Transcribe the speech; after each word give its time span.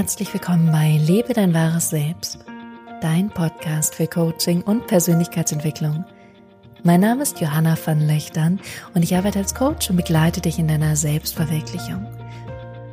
Herzlich 0.00 0.32
willkommen 0.32 0.72
bei 0.72 0.96
Lebe 0.96 1.34
dein 1.34 1.52
wahres 1.52 1.90
Selbst, 1.90 2.38
dein 3.02 3.28
Podcast 3.28 3.94
für 3.94 4.06
Coaching 4.06 4.62
und 4.62 4.86
Persönlichkeitsentwicklung. 4.86 6.06
Mein 6.82 7.00
Name 7.00 7.22
ist 7.22 7.38
Johanna 7.38 7.76
van 7.84 8.06
Löchtern 8.06 8.60
und 8.94 9.02
ich 9.02 9.14
arbeite 9.14 9.40
als 9.40 9.54
Coach 9.54 9.90
und 9.90 9.96
begleite 9.96 10.40
dich 10.40 10.58
in 10.58 10.68
deiner 10.68 10.96
Selbstverwirklichung. 10.96 12.06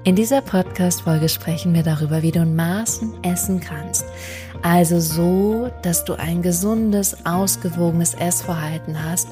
In 0.03 0.17
dieser 0.17 0.41
Podcast-Folge 0.41 1.29
sprechen 1.29 1.73
wir 1.73 1.83
darüber, 1.83 2.23
wie 2.23 2.31
du 2.33 2.41
in 2.41 2.57
Maßen 2.57 3.23
essen 3.23 3.61
kannst. 3.61 4.03
Also 4.61 4.99
so, 4.99 5.71
dass 5.83 6.03
du 6.03 6.15
ein 6.15 6.41
gesundes, 6.41 7.25
ausgewogenes 7.25 8.15
Essverhalten 8.15 9.01
hast 9.01 9.29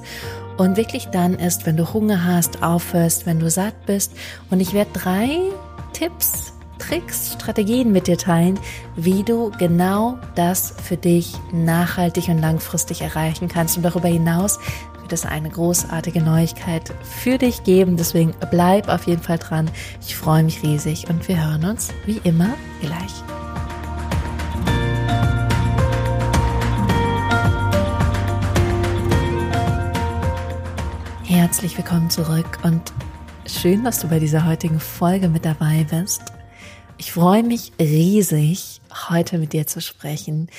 und 0.55 0.77
wirklich 0.77 1.07
dann 1.07 1.33
isst, 1.33 1.65
wenn 1.65 1.75
du 1.75 1.91
Hunger 1.91 2.23
hast, 2.23 2.63
aufhörst, 2.63 3.25
wenn 3.25 3.41
du 3.41 3.49
satt 3.49 3.85
bist. 3.85 4.13
Und 4.49 4.61
ich 4.61 4.73
werde 4.73 4.91
drei 4.93 5.39
Tipps 5.91 6.54
Tricks, 6.87 7.33
Strategien 7.33 7.91
mit 7.91 8.07
dir 8.07 8.17
teilen, 8.17 8.59
wie 8.95 9.23
du 9.23 9.51
genau 9.57 10.19
das 10.35 10.73
für 10.83 10.97
dich 10.97 11.33
nachhaltig 11.51 12.27
und 12.27 12.39
langfristig 12.39 13.01
erreichen 13.01 13.47
kannst. 13.47 13.77
Und 13.77 13.83
darüber 13.83 14.07
hinaus 14.07 14.59
wird 14.99 15.11
es 15.13 15.25
eine 15.25 15.49
großartige 15.49 16.21
Neuigkeit 16.21 16.93
für 17.03 17.37
dich 17.37 17.63
geben. 17.63 17.97
Deswegen 17.97 18.33
bleib 18.51 18.87
auf 18.87 19.07
jeden 19.07 19.21
Fall 19.21 19.39
dran. 19.39 19.69
Ich 20.05 20.15
freue 20.15 20.43
mich 20.43 20.61
riesig 20.61 21.09
und 21.09 21.27
wir 21.27 21.43
hören 21.43 21.65
uns 21.65 21.89
wie 22.05 22.21
immer 22.23 22.53
gleich. 22.81 23.13
Herzlich 31.23 31.77
willkommen 31.77 32.09
zurück 32.09 32.59
und 32.63 32.81
schön, 33.47 33.83
dass 33.83 33.99
du 33.99 34.07
bei 34.07 34.19
dieser 34.19 34.45
heutigen 34.45 34.79
Folge 34.79 35.27
mit 35.29 35.45
dabei 35.45 35.85
bist. 35.89 36.34
Ich 36.97 37.11
freue 37.11 37.43
mich 37.43 37.73
riesig, 37.79 38.79
heute 39.09 39.37
mit 39.37 39.51
dir 39.51 39.67
zu 39.67 39.81
sprechen. 39.81 40.49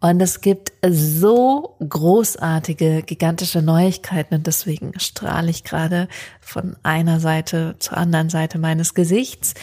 Und 0.00 0.20
es 0.20 0.40
gibt 0.40 0.72
so 0.86 1.76
großartige, 1.80 3.02
gigantische 3.02 3.62
Neuigkeiten 3.62 4.34
und 4.34 4.46
deswegen 4.46 4.92
strahle 5.00 5.50
ich 5.50 5.64
gerade 5.64 6.08
von 6.40 6.76
einer 6.82 7.20
Seite 7.20 7.74
zur 7.78 7.96
anderen 7.96 8.28
Seite 8.28 8.58
meines 8.58 8.94
Gesichts. 8.94 9.54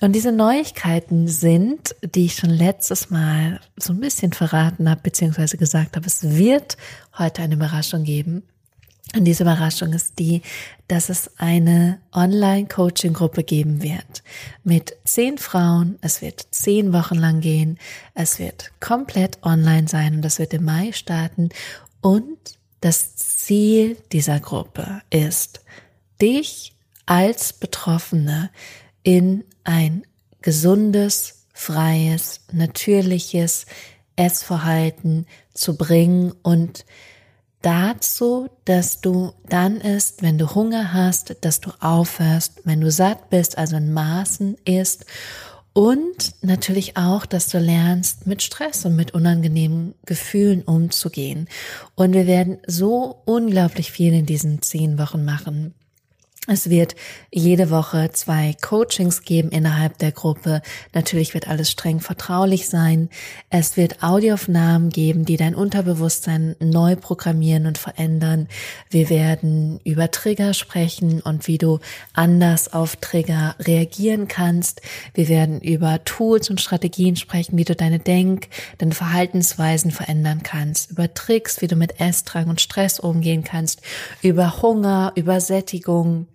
Und 0.00 0.12
diese 0.12 0.32
Neuigkeiten 0.32 1.28
sind, 1.28 1.94
die 2.02 2.26
ich 2.26 2.34
schon 2.34 2.50
letztes 2.50 3.10
Mal 3.10 3.60
so 3.76 3.92
ein 3.92 4.00
bisschen 4.00 4.32
verraten 4.32 4.88
habe, 4.88 5.02
beziehungsweise 5.02 5.58
gesagt 5.58 5.96
habe, 5.96 6.06
es 6.06 6.36
wird 6.36 6.78
heute 7.18 7.42
eine 7.42 7.54
Überraschung 7.54 8.02
geben. 8.02 8.42
Und 9.16 9.24
diese 9.24 9.42
Überraschung 9.42 9.92
ist 9.92 10.20
die, 10.20 10.42
dass 10.86 11.08
es 11.08 11.32
eine 11.38 12.00
Online-Coaching-Gruppe 12.12 13.42
geben 13.42 13.82
wird 13.82 14.22
mit 14.62 14.96
zehn 15.04 15.36
Frauen. 15.36 15.98
Es 16.00 16.22
wird 16.22 16.46
zehn 16.52 16.92
Wochen 16.92 17.16
lang 17.16 17.40
gehen. 17.40 17.78
Es 18.14 18.38
wird 18.38 18.70
komplett 18.78 19.42
online 19.42 19.88
sein 19.88 20.16
und 20.16 20.22
das 20.22 20.38
wird 20.38 20.54
im 20.54 20.64
Mai 20.64 20.92
starten. 20.92 21.48
Und 22.00 22.38
das 22.80 23.16
Ziel 23.16 23.96
dieser 24.12 24.38
Gruppe 24.38 25.02
ist, 25.10 25.60
dich 26.22 26.72
als 27.04 27.52
Betroffene 27.52 28.50
in 29.02 29.42
ein 29.64 30.04
gesundes, 30.40 31.46
freies, 31.52 32.42
natürliches 32.52 33.66
Essverhalten 34.14 35.26
zu 35.52 35.76
bringen 35.76 36.32
und 36.42 36.84
dazu, 37.62 38.48
dass 38.64 39.00
du 39.00 39.32
dann 39.48 39.80
isst, 39.80 40.22
wenn 40.22 40.38
du 40.38 40.54
Hunger 40.54 40.92
hast, 40.92 41.36
dass 41.42 41.60
du 41.60 41.70
aufhörst, 41.80 42.62
wenn 42.64 42.80
du 42.80 42.90
satt 42.90 43.30
bist, 43.30 43.58
also 43.58 43.76
in 43.76 43.92
Maßen 43.92 44.56
isst 44.64 45.04
und 45.72 46.34
natürlich 46.42 46.96
auch, 46.96 47.26
dass 47.26 47.48
du 47.48 47.58
lernst, 47.58 48.26
mit 48.26 48.42
Stress 48.42 48.84
und 48.84 48.96
mit 48.96 49.14
unangenehmen 49.14 49.94
Gefühlen 50.04 50.62
umzugehen. 50.62 51.48
Und 51.94 52.12
wir 52.12 52.26
werden 52.26 52.58
so 52.66 53.22
unglaublich 53.24 53.92
viel 53.92 54.12
in 54.12 54.26
diesen 54.26 54.62
zehn 54.62 54.98
Wochen 54.98 55.24
machen. 55.24 55.74
Es 56.52 56.68
wird 56.68 56.96
jede 57.30 57.70
Woche 57.70 58.10
zwei 58.12 58.56
Coachings 58.60 59.22
geben 59.22 59.50
innerhalb 59.50 59.98
der 59.98 60.10
Gruppe. 60.10 60.62
Natürlich 60.92 61.32
wird 61.32 61.46
alles 61.46 61.70
streng 61.70 62.00
vertraulich 62.00 62.68
sein. 62.68 63.08
Es 63.50 63.76
wird 63.76 64.02
Audioaufnahmen 64.02 64.90
geben, 64.90 65.24
die 65.24 65.36
dein 65.36 65.54
Unterbewusstsein 65.54 66.56
neu 66.58 66.96
programmieren 66.96 67.66
und 67.66 67.78
verändern. 67.78 68.48
Wir 68.90 69.10
werden 69.10 69.78
über 69.84 70.10
Trigger 70.10 70.52
sprechen 70.52 71.20
und 71.20 71.46
wie 71.46 71.56
du 71.56 71.78
anders 72.14 72.72
auf 72.72 72.96
Trigger 72.96 73.54
reagieren 73.60 74.26
kannst. 74.26 74.82
Wir 75.14 75.28
werden 75.28 75.60
über 75.60 76.02
Tools 76.02 76.50
und 76.50 76.60
Strategien 76.60 77.14
sprechen, 77.14 77.58
wie 77.58 77.64
du 77.64 77.76
deine 77.76 78.00
Denk-, 78.00 78.48
deine 78.78 78.96
Verhaltensweisen 78.96 79.92
verändern 79.92 80.42
kannst. 80.42 80.90
Über 80.90 81.14
Tricks, 81.14 81.62
wie 81.62 81.68
du 81.68 81.76
mit 81.76 82.00
Essdrang 82.00 82.48
und 82.48 82.60
Stress 82.60 82.98
umgehen 82.98 83.44
kannst. 83.44 83.82
Über 84.20 84.62
Hunger, 84.62 85.12
über 85.14 85.40
Sättigung 85.40 86.26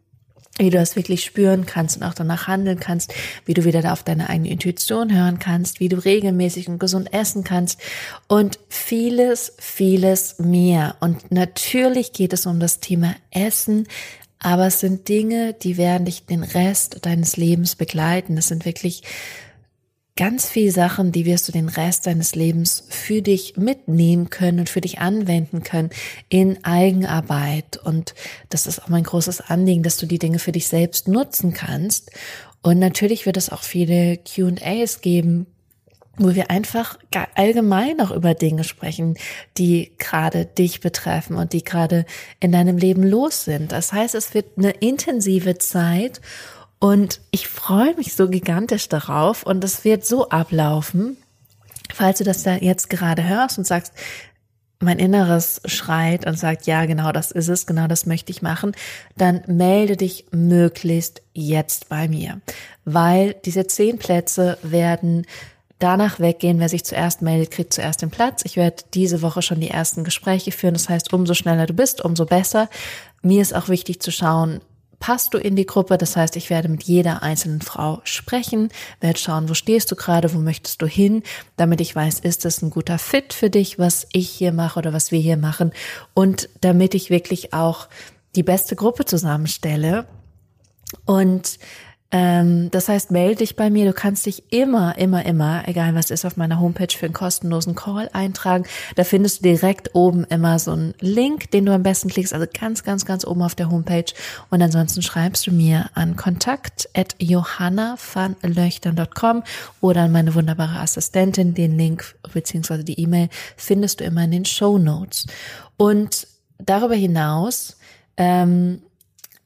wie 0.57 0.69
du 0.69 0.77
das 0.77 0.95
wirklich 0.95 1.23
spüren 1.23 1.65
kannst 1.65 1.97
und 1.97 2.03
auch 2.03 2.13
danach 2.13 2.47
handeln 2.47 2.79
kannst, 2.79 3.13
wie 3.45 3.53
du 3.53 3.65
wieder 3.65 3.91
auf 3.91 4.03
deine 4.03 4.29
eigene 4.29 4.49
Intuition 4.49 5.13
hören 5.13 5.39
kannst, 5.39 5.79
wie 5.79 5.89
du 5.89 5.97
regelmäßig 5.97 6.69
und 6.69 6.79
gesund 6.79 7.13
essen 7.13 7.43
kannst 7.43 7.79
und 8.27 8.59
vieles, 8.69 9.53
vieles 9.59 10.39
mehr. 10.39 10.95
Und 11.01 11.31
natürlich 11.31 12.13
geht 12.13 12.33
es 12.33 12.45
um 12.45 12.59
das 12.59 12.79
Thema 12.79 13.15
Essen, 13.31 13.87
aber 14.39 14.67
es 14.67 14.79
sind 14.79 15.09
Dinge, 15.09 15.53
die 15.53 15.77
werden 15.77 16.05
dich 16.05 16.25
den 16.25 16.43
Rest 16.43 16.99
deines 17.01 17.35
Lebens 17.35 17.75
begleiten. 17.75 18.35
Das 18.35 18.47
sind 18.47 18.63
wirklich 18.63 19.01
ganz 20.17 20.47
viele 20.47 20.71
Sachen, 20.71 21.11
die 21.11 21.25
wirst 21.25 21.47
du 21.47 21.51
den 21.51 21.67
Rest 21.67 22.07
deines 22.07 22.35
Lebens 22.35 22.85
für 22.89 23.21
dich 23.21 23.57
mitnehmen 23.57 24.29
können 24.29 24.59
und 24.59 24.69
für 24.69 24.79
dich 24.79 24.99
anwenden 24.99 25.61
können 25.63 25.89
in 26.29 26.63
Eigenarbeit. 26.63 27.77
Und 27.83 28.15
das 28.49 28.65
ist 28.65 28.81
auch 28.81 28.87
mein 28.87 29.03
großes 29.03 29.41
Anliegen, 29.41 29.83
dass 29.83 29.97
du 29.97 30.05
die 30.05 30.19
Dinge 30.19 30.39
für 30.39 30.53
dich 30.53 30.69
selbst 30.69 31.09
nutzen 31.09 31.53
kannst. 31.53 32.11
Und 32.61 32.79
natürlich 32.79 33.25
wird 33.25 33.35
es 33.35 33.49
auch 33.49 33.61
viele 33.61 34.17
Q&As 34.17 35.01
geben, 35.01 35.47
wo 36.17 36.33
wir 36.33 36.49
einfach 36.49 36.97
allgemein 37.35 37.99
auch 37.99 38.11
über 38.11 38.35
Dinge 38.35 38.63
sprechen, 38.63 39.17
die 39.57 39.91
gerade 39.97 40.45
dich 40.45 40.79
betreffen 40.79 41.35
und 41.35 41.51
die 41.51 41.65
gerade 41.65 42.05
in 42.39 42.53
deinem 42.53 42.77
Leben 42.77 43.03
los 43.03 43.43
sind. 43.43 43.73
Das 43.73 43.91
heißt, 43.91 44.15
es 44.15 44.33
wird 44.33 44.57
eine 44.57 44.71
intensive 44.71 45.57
Zeit 45.57 46.21
und 46.85 47.19
ich 47.31 47.47
freue 47.47 47.95
mich 47.95 48.13
so 48.13 48.29
gigantisch 48.29 48.87
darauf 48.89 49.41
und 49.41 49.63
es 49.63 49.83
wird 49.83 50.05
so 50.05 50.29
ablaufen, 50.29 51.17
falls 51.91 52.19
du 52.19 52.23
das 52.23 52.43
da 52.43 52.57
jetzt 52.57 52.91
gerade 52.91 53.27
hörst 53.27 53.57
und 53.57 53.65
sagst, 53.65 53.91
mein 54.79 54.99
Inneres 54.99 55.61
schreit 55.65 56.27
und 56.27 56.37
sagt, 56.37 56.67
ja, 56.67 56.85
genau 56.85 57.11
das 57.11 57.31
ist 57.31 57.47
es, 57.47 57.65
genau 57.65 57.87
das 57.87 58.05
möchte 58.05 58.31
ich 58.31 58.43
machen, 58.43 58.73
dann 59.17 59.41
melde 59.47 59.97
dich 59.97 60.25
möglichst 60.29 61.23
jetzt 61.33 61.89
bei 61.89 62.07
mir, 62.07 62.39
weil 62.83 63.33
diese 63.45 63.65
zehn 63.65 63.97
Plätze 63.97 64.59
werden 64.61 65.25
danach 65.79 66.19
weggehen. 66.19 66.59
Wer 66.59 66.69
sich 66.69 66.85
zuerst 66.85 67.23
meldet, 67.23 67.49
kriegt 67.49 67.73
zuerst 67.73 68.03
den 68.03 68.11
Platz. 68.11 68.43
Ich 68.45 68.57
werde 68.57 68.83
diese 68.93 69.23
Woche 69.23 69.41
schon 69.41 69.59
die 69.59 69.71
ersten 69.71 70.03
Gespräche 70.03 70.51
führen. 70.51 70.75
Das 70.75 70.87
heißt, 70.87 71.13
umso 71.13 71.33
schneller 71.33 71.65
du 71.65 71.73
bist, 71.73 72.05
umso 72.05 72.25
besser. 72.25 72.69
Mir 73.23 73.41
ist 73.41 73.55
auch 73.55 73.69
wichtig 73.69 74.01
zu 74.03 74.11
schauen, 74.11 74.61
passt 75.05 75.35
du 75.35 75.37
in 75.37 75.55
die 75.55 75.67
Gruppe. 75.67 75.99
Das 75.99 76.15
heißt, 76.15 76.35
ich 76.35 76.49
werde 76.49 76.67
mit 76.67 76.81
jeder 76.81 77.21
einzelnen 77.21 77.61
Frau 77.61 78.01
sprechen, 78.05 78.69
werde 79.01 79.19
schauen, 79.19 79.47
wo 79.47 79.53
stehst 79.53 79.91
du 79.91 79.95
gerade, 79.95 80.33
wo 80.33 80.39
möchtest 80.39 80.81
du 80.81 80.87
hin, 80.87 81.21
damit 81.57 81.79
ich 81.79 81.95
weiß, 81.95 82.21
ist 82.21 82.43
das 82.43 82.63
ein 82.63 82.71
guter 82.71 82.97
Fit 82.97 83.31
für 83.31 83.51
dich, 83.51 83.77
was 83.77 84.07
ich 84.13 84.27
hier 84.27 84.51
mache 84.51 84.79
oder 84.79 84.93
was 84.93 85.11
wir 85.11 85.19
hier 85.19 85.37
machen 85.37 85.73
und 86.15 86.49
damit 86.61 86.95
ich 86.95 87.11
wirklich 87.11 87.53
auch 87.53 87.87
die 88.35 88.41
beste 88.41 88.75
Gruppe 88.75 89.05
zusammenstelle. 89.05 90.07
Und 91.05 91.59
ähm, 92.11 92.69
das 92.71 92.87
heißt, 92.87 93.11
melde 93.11 93.37
dich 93.37 93.55
bei 93.55 93.69
mir. 93.69 93.85
Du 93.85 93.93
kannst 93.93 94.25
dich 94.25 94.43
immer, 94.51 94.97
immer, 94.97 95.25
immer, 95.25 95.67
egal 95.67 95.95
was 95.95 96.11
ist, 96.11 96.23
auf 96.23 96.37
meiner 96.37 96.59
Homepage 96.59 96.95
für 96.95 97.07
einen 97.07 97.13
kostenlosen 97.13 97.75
Call 97.75 98.09
eintragen. 98.13 98.65
Da 98.95 99.03
findest 99.03 99.39
du 99.39 99.43
direkt 99.43 99.95
oben 99.95 100.23
immer 100.25 100.59
so 100.59 100.71
einen 100.71 100.93
Link, 100.99 101.49
den 101.51 101.65
du 101.65 101.73
am 101.73 101.83
besten 101.83 102.09
klickst, 102.09 102.33
also 102.33 102.45
ganz, 102.57 102.83
ganz, 102.83 103.05
ganz 103.05 103.25
oben 103.25 103.41
auf 103.41 103.55
der 103.55 103.71
Homepage. 103.71 104.05
Und 104.49 104.61
ansonsten 104.61 105.01
schreibst 105.01 105.47
du 105.47 105.51
mir 105.51 105.89
an 105.95 106.15
kontakt 106.15 106.87
at 106.93 107.15
johannavanlöchtern.com 107.19 109.43
oder 109.81 110.03
an 110.03 110.11
meine 110.11 110.35
wunderbare 110.35 110.79
Assistentin. 110.79 111.55
Den 111.55 111.77
Link 111.77 112.15
beziehungsweise 112.31 112.83
die 112.83 112.99
E-Mail 112.99 113.29
findest 113.57 113.99
du 113.99 114.03
immer 114.03 114.25
in 114.25 114.31
den 114.31 114.45
Show 114.45 114.77
Notes. 114.77 115.25
Und 115.75 116.27
darüber 116.59 116.95
hinaus 116.95 117.77
ähm, 118.17 118.81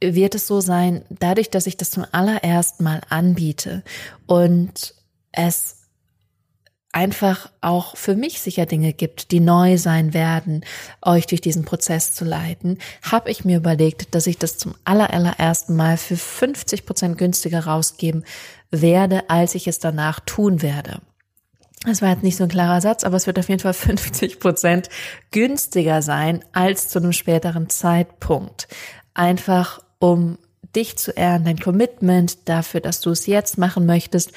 wird 0.01 0.36
es 0.36 0.48
so 0.48 0.62
sein, 0.62 1.04
dadurch, 1.10 1.50
dass 1.50 1.68
ich 1.68 1.78
das 1.78 1.92
zum 1.92 2.06
allerersten 2.12 2.84
Mal 2.84 3.01
anbiete 3.10 3.84
und 4.25 4.96
es 5.31 5.80
einfach 6.92 7.51
auch 7.62 7.96
für 7.96 8.16
mich 8.16 8.42
sicher 8.42 8.66
Dinge 8.66 8.94
gibt, 8.94 9.31
die 9.31 9.40
neu 9.40 9.78
sein 9.78 10.13
werden, 10.13 10.66
euch 11.01 11.28
durch 11.28 11.42
diesen 11.42 11.63
Prozess 11.63 12.13
zu 12.13 12.25
leiten, 12.25 12.80
habe 13.04 13.30
ich 13.30 13.46
mir 13.46 13.57
überlegt, 13.57 14.16
dass 14.16 14.25
ich 14.25 14.38
das 14.38 14.57
zum 14.57 14.74
allerersten 14.86 15.75
Mal 15.75 15.98
für 15.98 16.18
50 16.18 16.86
Prozent 16.86 17.18
günstiger 17.18 17.66
rausgeben 17.66 18.25
werde, 18.72 19.30
als 19.30 19.54
ich 19.56 19.68
es 19.68 19.80
danach 19.80 20.19
tun 20.19 20.62
werde. 20.62 21.01
Das 21.86 22.01
war 22.01 22.10
jetzt 22.10 22.24
nicht 22.24 22.36
so 22.36 22.44
ein 22.44 22.50
klarer 22.50 22.81
Satz, 22.81 23.04
aber 23.04 23.16
es 23.16 23.28
wird 23.28 23.40
auf 23.40 23.48
jeden 23.48 23.62
Fall 23.62 23.74
50 23.74 24.40
Prozent 24.40 24.90
günstiger 25.31 26.01
sein 26.01 26.44
als 26.51 26.90
zu 26.90 27.00
einem 27.00 27.13
späteren 27.13 27.69
Zeitpunkt. 27.69 28.68
Einfach 29.13 29.80
um 30.00 30.38
dich 30.75 30.98
zu 30.98 31.12
ehren, 31.12 31.46
dein 31.46 31.60
Commitment 31.60 32.48
dafür, 32.48 32.80
dass 32.80 33.01
du 33.01 33.10
es 33.12 33.25
jetzt 33.25 33.57
machen 33.57 33.86
möchtest 33.86 34.31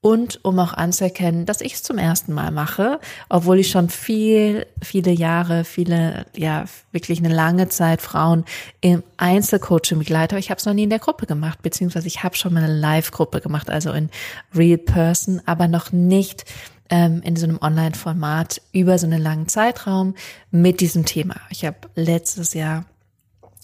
und 0.00 0.44
um 0.44 0.58
auch 0.60 0.72
anzuerkennen, 0.72 1.46
dass 1.46 1.60
ich 1.60 1.74
es 1.74 1.82
zum 1.82 1.98
ersten 1.98 2.32
Mal 2.32 2.52
mache, 2.52 3.00
obwohl 3.28 3.58
ich 3.58 3.70
schon 3.70 3.88
viel, 3.88 4.64
viele 4.80 5.10
Jahre, 5.10 5.64
viele, 5.64 6.26
ja, 6.36 6.66
wirklich 6.92 7.18
eine 7.18 7.34
lange 7.34 7.68
Zeit 7.70 8.00
Frauen 8.00 8.44
im 8.80 9.02
Einzelcoaching 9.16 9.98
begleite, 9.98 10.36
aber 10.36 10.38
ich 10.38 10.50
habe 10.50 10.58
es 10.58 10.64
noch 10.64 10.74
nie 10.74 10.84
in 10.84 10.90
der 10.90 11.00
Gruppe 11.00 11.26
gemacht, 11.26 11.60
beziehungsweise 11.62 12.06
ich 12.06 12.22
habe 12.22 12.36
schon 12.36 12.54
mal 12.54 12.62
eine 12.62 12.78
Live-Gruppe 12.78 13.40
gemacht, 13.40 13.68
also 13.68 13.90
in 13.90 14.10
Real 14.54 14.78
Person, 14.78 15.42
aber 15.44 15.66
noch 15.66 15.90
nicht 15.90 16.44
ähm, 16.88 17.20
in 17.24 17.34
so 17.34 17.44
einem 17.44 17.58
Online-Format 17.60 18.62
über 18.72 18.98
so 18.98 19.06
einen 19.06 19.20
langen 19.20 19.48
Zeitraum 19.48 20.14
mit 20.52 20.80
diesem 20.80 21.04
Thema. 21.04 21.34
Ich 21.50 21.64
habe 21.64 21.78
letztes 21.96 22.54
Jahr 22.54 22.84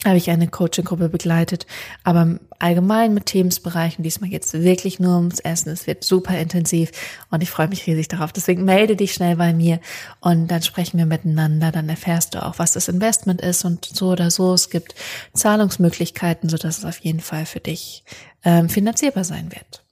habe 0.05 0.17
ich 0.17 0.31
eine 0.31 0.49
Coaching-Gruppe 0.49 1.09
begleitet, 1.09 1.67
aber 2.03 2.39
allgemein 2.59 3.15
mit 3.15 3.27
Themensbereichen. 3.27 4.03
Diesmal 4.03 4.31
geht 4.31 4.45
es 4.45 4.53
wirklich 4.53 4.99
nur 4.99 5.17
ums 5.17 5.41
Essen. 5.41 5.71
Es 5.71 5.87
wird 5.87 6.03
super 6.03 6.37
intensiv 6.39 6.91
und 7.31 7.43
ich 7.43 7.51
freue 7.51 7.69
mich 7.69 7.87
riesig 7.87 8.09
darauf. 8.09 8.33
Deswegen 8.33 8.65
melde 8.65 8.97
dich 8.97 9.15
schnell 9.15 9.37
bei 9.37 9.53
mir 9.53 9.81
und 10.21 10.49
dann 10.49 10.63
sprechen 10.63 10.99
wir 10.99 11.07
miteinander. 11.07 11.71
Dann 11.71 11.89
erfährst 11.89 12.35
du 12.35 12.45
auch, 12.45 12.59
was 12.59 12.73
das 12.73 12.89
Investment 12.89 13.41
ist 13.41 13.65
und 13.65 13.85
so 13.85 14.11
oder 14.11 14.31
so. 14.31 14.55
Es 14.55 14.71
gibt 14.71 14.95
Zahlungsmöglichkeiten, 15.35 16.49
so 16.49 16.57
dass 16.57 16.79
es 16.79 16.85
auf 16.85 16.99
jeden 16.99 17.21
Fall 17.21 17.47
für 17.47 17.61
dich 17.61 18.05
ähm, 18.45 18.69
finanzierbar 18.69 19.25
sein 19.25 19.53
wird. 19.53 19.85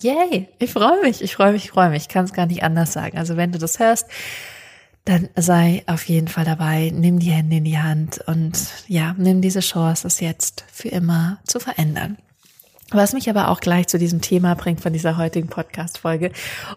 Yay! 0.00 0.48
Ich 0.58 0.72
freue 0.72 1.02
mich, 1.02 1.20
ich 1.20 1.34
freue 1.34 1.52
mich, 1.52 1.66
ich 1.66 1.70
freue 1.70 1.90
mich. 1.90 2.02
Ich 2.02 2.08
kann 2.08 2.24
es 2.24 2.32
gar 2.32 2.46
nicht 2.46 2.62
anders 2.62 2.94
sagen. 2.94 3.18
Also 3.18 3.36
wenn 3.36 3.52
du 3.52 3.58
das 3.58 3.78
hörst, 3.78 4.06
dann 5.04 5.28
sei 5.34 5.82
auf 5.86 6.04
jeden 6.04 6.28
Fall 6.28 6.44
dabei, 6.44 6.92
nimm 6.94 7.18
die 7.18 7.30
Hände 7.30 7.56
in 7.56 7.64
die 7.64 7.78
Hand 7.78 8.20
und 8.26 8.58
ja, 8.86 9.14
nimm 9.16 9.40
diese 9.40 9.60
Chance, 9.60 10.06
es 10.06 10.20
jetzt 10.20 10.64
für 10.70 10.88
immer 10.88 11.38
zu 11.44 11.58
verändern. 11.58 12.18
Was 12.92 13.12
mich 13.12 13.30
aber 13.30 13.48
auch 13.48 13.60
gleich 13.60 13.86
zu 13.86 13.98
diesem 13.98 14.20
Thema 14.20 14.54
bringt 14.54 14.80
von 14.80 14.92
dieser 14.92 15.16
heutigen 15.16 15.48
Podcast-Folge. 15.48 16.32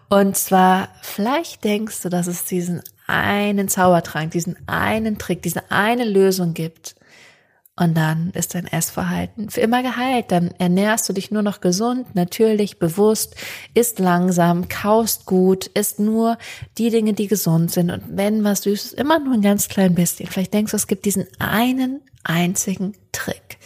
Und 0.08 0.36
zwar, 0.36 0.88
vielleicht 1.02 1.64
denkst 1.64 2.02
du, 2.02 2.08
dass 2.08 2.28
es 2.28 2.44
diesen 2.44 2.82
einen 3.06 3.68
Zaubertrank, 3.68 4.30
diesen 4.30 4.56
einen 4.68 5.18
Trick, 5.18 5.42
diese 5.42 5.70
eine 5.72 6.04
Lösung 6.04 6.54
gibt, 6.54 6.94
und 7.76 7.96
dann 7.96 8.30
ist 8.30 8.54
dein 8.54 8.68
Essverhalten 8.68 9.50
für 9.50 9.60
immer 9.60 9.82
geheilt. 9.82 10.26
Dann 10.30 10.52
ernährst 10.58 11.08
du 11.08 11.12
dich 11.12 11.32
nur 11.32 11.42
noch 11.42 11.60
gesund, 11.60 12.14
natürlich, 12.14 12.78
bewusst, 12.78 13.34
isst 13.74 13.98
langsam, 13.98 14.68
kaust 14.68 15.26
gut, 15.26 15.66
isst 15.66 15.98
nur 15.98 16.38
die 16.78 16.90
Dinge, 16.90 17.14
die 17.14 17.26
gesund 17.26 17.72
sind. 17.72 17.90
Und 17.90 18.02
wenn 18.16 18.44
was 18.44 18.62
Süßes, 18.62 18.92
immer 18.92 19.18
nur 19.18 19.34
ein 19.34 19.42
ganz 19.42 19.68
klein 19.68 19.96
bisschen. 19.96 20.28
Vielleicht 20.28 20.54
denkst 20.54 20.70
du, 20.70 20.76
es 20.76 20.86
gibt 20.86 21.04
diesen 21.04 21.26
einen 21.40 22.00
einzigen 22.22 22.94
Trick. 23.10 23.58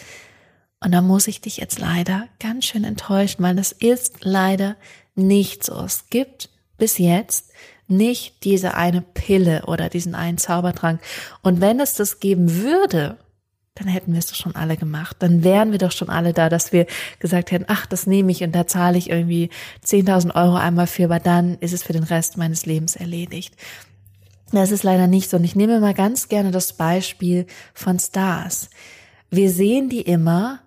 Und 0.81 0.93
da 0.93 1.03
muss 1.03 1.29
ich 1.29 1.43
dich 1.43 1.59
jetzt 1.59 1.79
leider 1.79 2.29
ganz 2.41 2.65
schön 2.65 2.85
enttäuschen, 2.85 3.43
weil 3.43 3.57
das 3.57 3.73
ist 3.73 4.25
leider 4.25 4.77
nicht 5.17 5.65
so. 5.65 5.79
Es 5.81 6.09
gibt 6.09 6.49
bis 6.79 6.97
jetzt 6.97 7.53
nicht 7.89 8.45
diese 8.45 8.75
eine 8.75 9.03
Pille 9.03 9.65
oder 9.67 9.91
diesen 9.91 10.15
einen 10.15 10.39
Zaubertrank. 10.39 11.01
Und 11.43 11.61
wenn 11.61 11.81
es 11.81 11.95
das 11.95 12.21
geben 12.21 12.63
würde, 12.63 13.19
dann 13.79 13.89
hätten 13.89 14.13
wir 14.13 14.19
es 14.19 14.27
doch 14.27 14.35
schon 14.35 14.57
alle 14.57 14.77
gemacht. 14.77 15.17
Dann 15.21 15.45
wären 15.45 15.73
wir 15.73 15.79
doch 15.79 15.93
schon 15.93 16.09
alle 16.09 16.33
da, 16.33 16.49
dass 16.49 16.73
wir 16.73 16.87
gesagt 17.19 17.51
hätten, 17.51 17.67
ach, 17.69 17.87
das 17.87 18.07
nehme 18.07 18.33
ich 18.33 18.43
und 18.43 18.53
da 18.55 18.67
zahle 18.67 18.99
ich 18.99 19.11
irgendwie 19.11 19.51
10.000 19.85 20.35
Euro 20.35 20.57
einmal 20.57 20.87
für, 20.87 21.05
aber 21.05 21.21
dann 21.21 21.59
ist 21.59 21.73
es 21.73 21.83
für 21.83 21.93
den 21.93 22.05
Rest 22.05 22.37
meines 22.37 22.67
Lebens 22.67 22.97
erledigt. 22.97 23.55
Das 24.53 24.71
ist 24.71 24.83
leider 24.83 25.07
nicht 25.07 25.31
so. 25.31 25.37
Und 25.37 25.45
ich 25.45 25.57
nehme 25.57 25.81
mal 25.81 25.95
ganz 25.95 26.29
gerne 26.29 26.51
das 26.51 26.73
Beispiel 26.73 27.47
von 27.75 27.99
Stars. 27.99 28.71
Wir 29.31 29.51
sehen 29.51 29.89
die 29.89 30.01
immer 30.01 30.61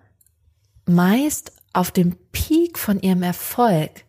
meist 0.86 1.52
auf 1.72 1.90
dem 1.90 2.16
Peak 2.32 2.78
von 2.78 3.00
ihrem 3.00 3.22
Erfolg. 3.22 4.04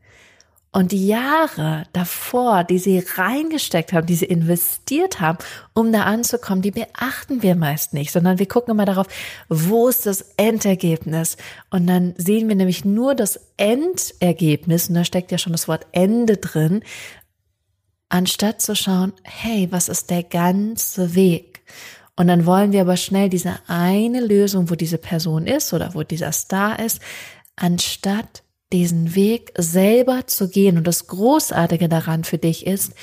Und 0.75 0.91
die 0.91 1.05
Jahre 1.05 1.83
davor, 1.93 2.63
die 2.63 2.79
sie 2.79 3.05
reingesteckt 3.15 3.93
haben, 3.93 4.07
die 4.07 4.15
sie 4.15 4.25
investiert 4.25 5.19
haben, 5.19 5.37
um 5.75 5.91
da 5.91 6.03
anzukommen, 6.03 6.63
die 6.63 6.71
beachten 6.71 7.43
wir 7.43 7.55
meist 7.55 7.93
nicht, 7.93 8.11
sondern 8.11 8.39
wir 8.39 8.47
gucken 8.47 8.71
immer 8.71 8.85
darauf, 8.85 9.05
wo 9.49 9.87
ist 9.87 10.07
das 10.07 10.33
Endergebnis? 10.35 11.37
Und 11.69 11.85
dann 11.85 12.15
sehen 12.17 12.49
wir 12.49 12.55
nämlich 12.55 12.85
nur 12.85 13.13
das 13.13 13.39
Endergebnis, 13.55 14.89
und 14.89 14.95
da 14.95 15.05
steckt 15.05 15.31
ja 15.31 15.37
schon 15.37 15.53
das 15.53 15.67
Wort 15.67 15.85
Ende 15.91 16.37
drin, 16.37 16.83
anstatt 18.09 18.59
zu 18.59 18.75
schauen, 18.75 19.13
hey, 19.21 19.67
was 19.69 19.89
ist 19.89 20.09
der 20.09 20.23
ganze 20.23 21.13
Weg? 21.13 21.61
Und 22.15 22.27
dann 22.27 22.47
wollen 22.47 22.71
wir 22.71 22.81
aber 22.81 22.97
schnell 22.97 23.29
diese 23.29 23.59
eine 23.67 24.21
Lösung, 24.21 24.71
wo 24.71 24.75
diese 24.75 24.97
Person 24.97 25.45
ist 25.45 25.71
oder 25.71 25.93
wo 25.93 26.01
dieser 26.01 26.31
Star 26.31 26.79
ist, 26.79 26.99
anstatt 27.55 28.42
diesen 28.73 29.15
Weg 29.15 29.53
selber 29.57 30.27
zu 30.27 30.49
gehen. 30.49 30.77
Und 30.77 30.87
das 30.87 31.07
Großartige 31.07 31.87
daran 31.87 32.23
für 32.23 32.37
dich 32.37 32.65
ist, 32.65 32.93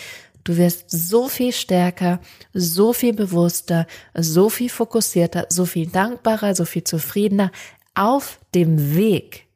du 0.44 0.56
wirst 0.56 0.90
so 0.90 1.28
viel 1.28 1.52
stärker, 1.52 2.20
so 2.52 2.92
viel 2.92 3.14
bewusster, 3.14 3.86
so 4.14 4.50
viel 4.50 4.68
fokussierter, 4.68 5.46
so 5.48 5.64
viel 5.64 5.86
dankbarer, 5.86 6.54
so 6.54 6.64
viel 6.64 6.84
zufriedener 6.84 7.52
auf 7.94 8.40
dem 8.54 8.96
Weg. 8.96 9.46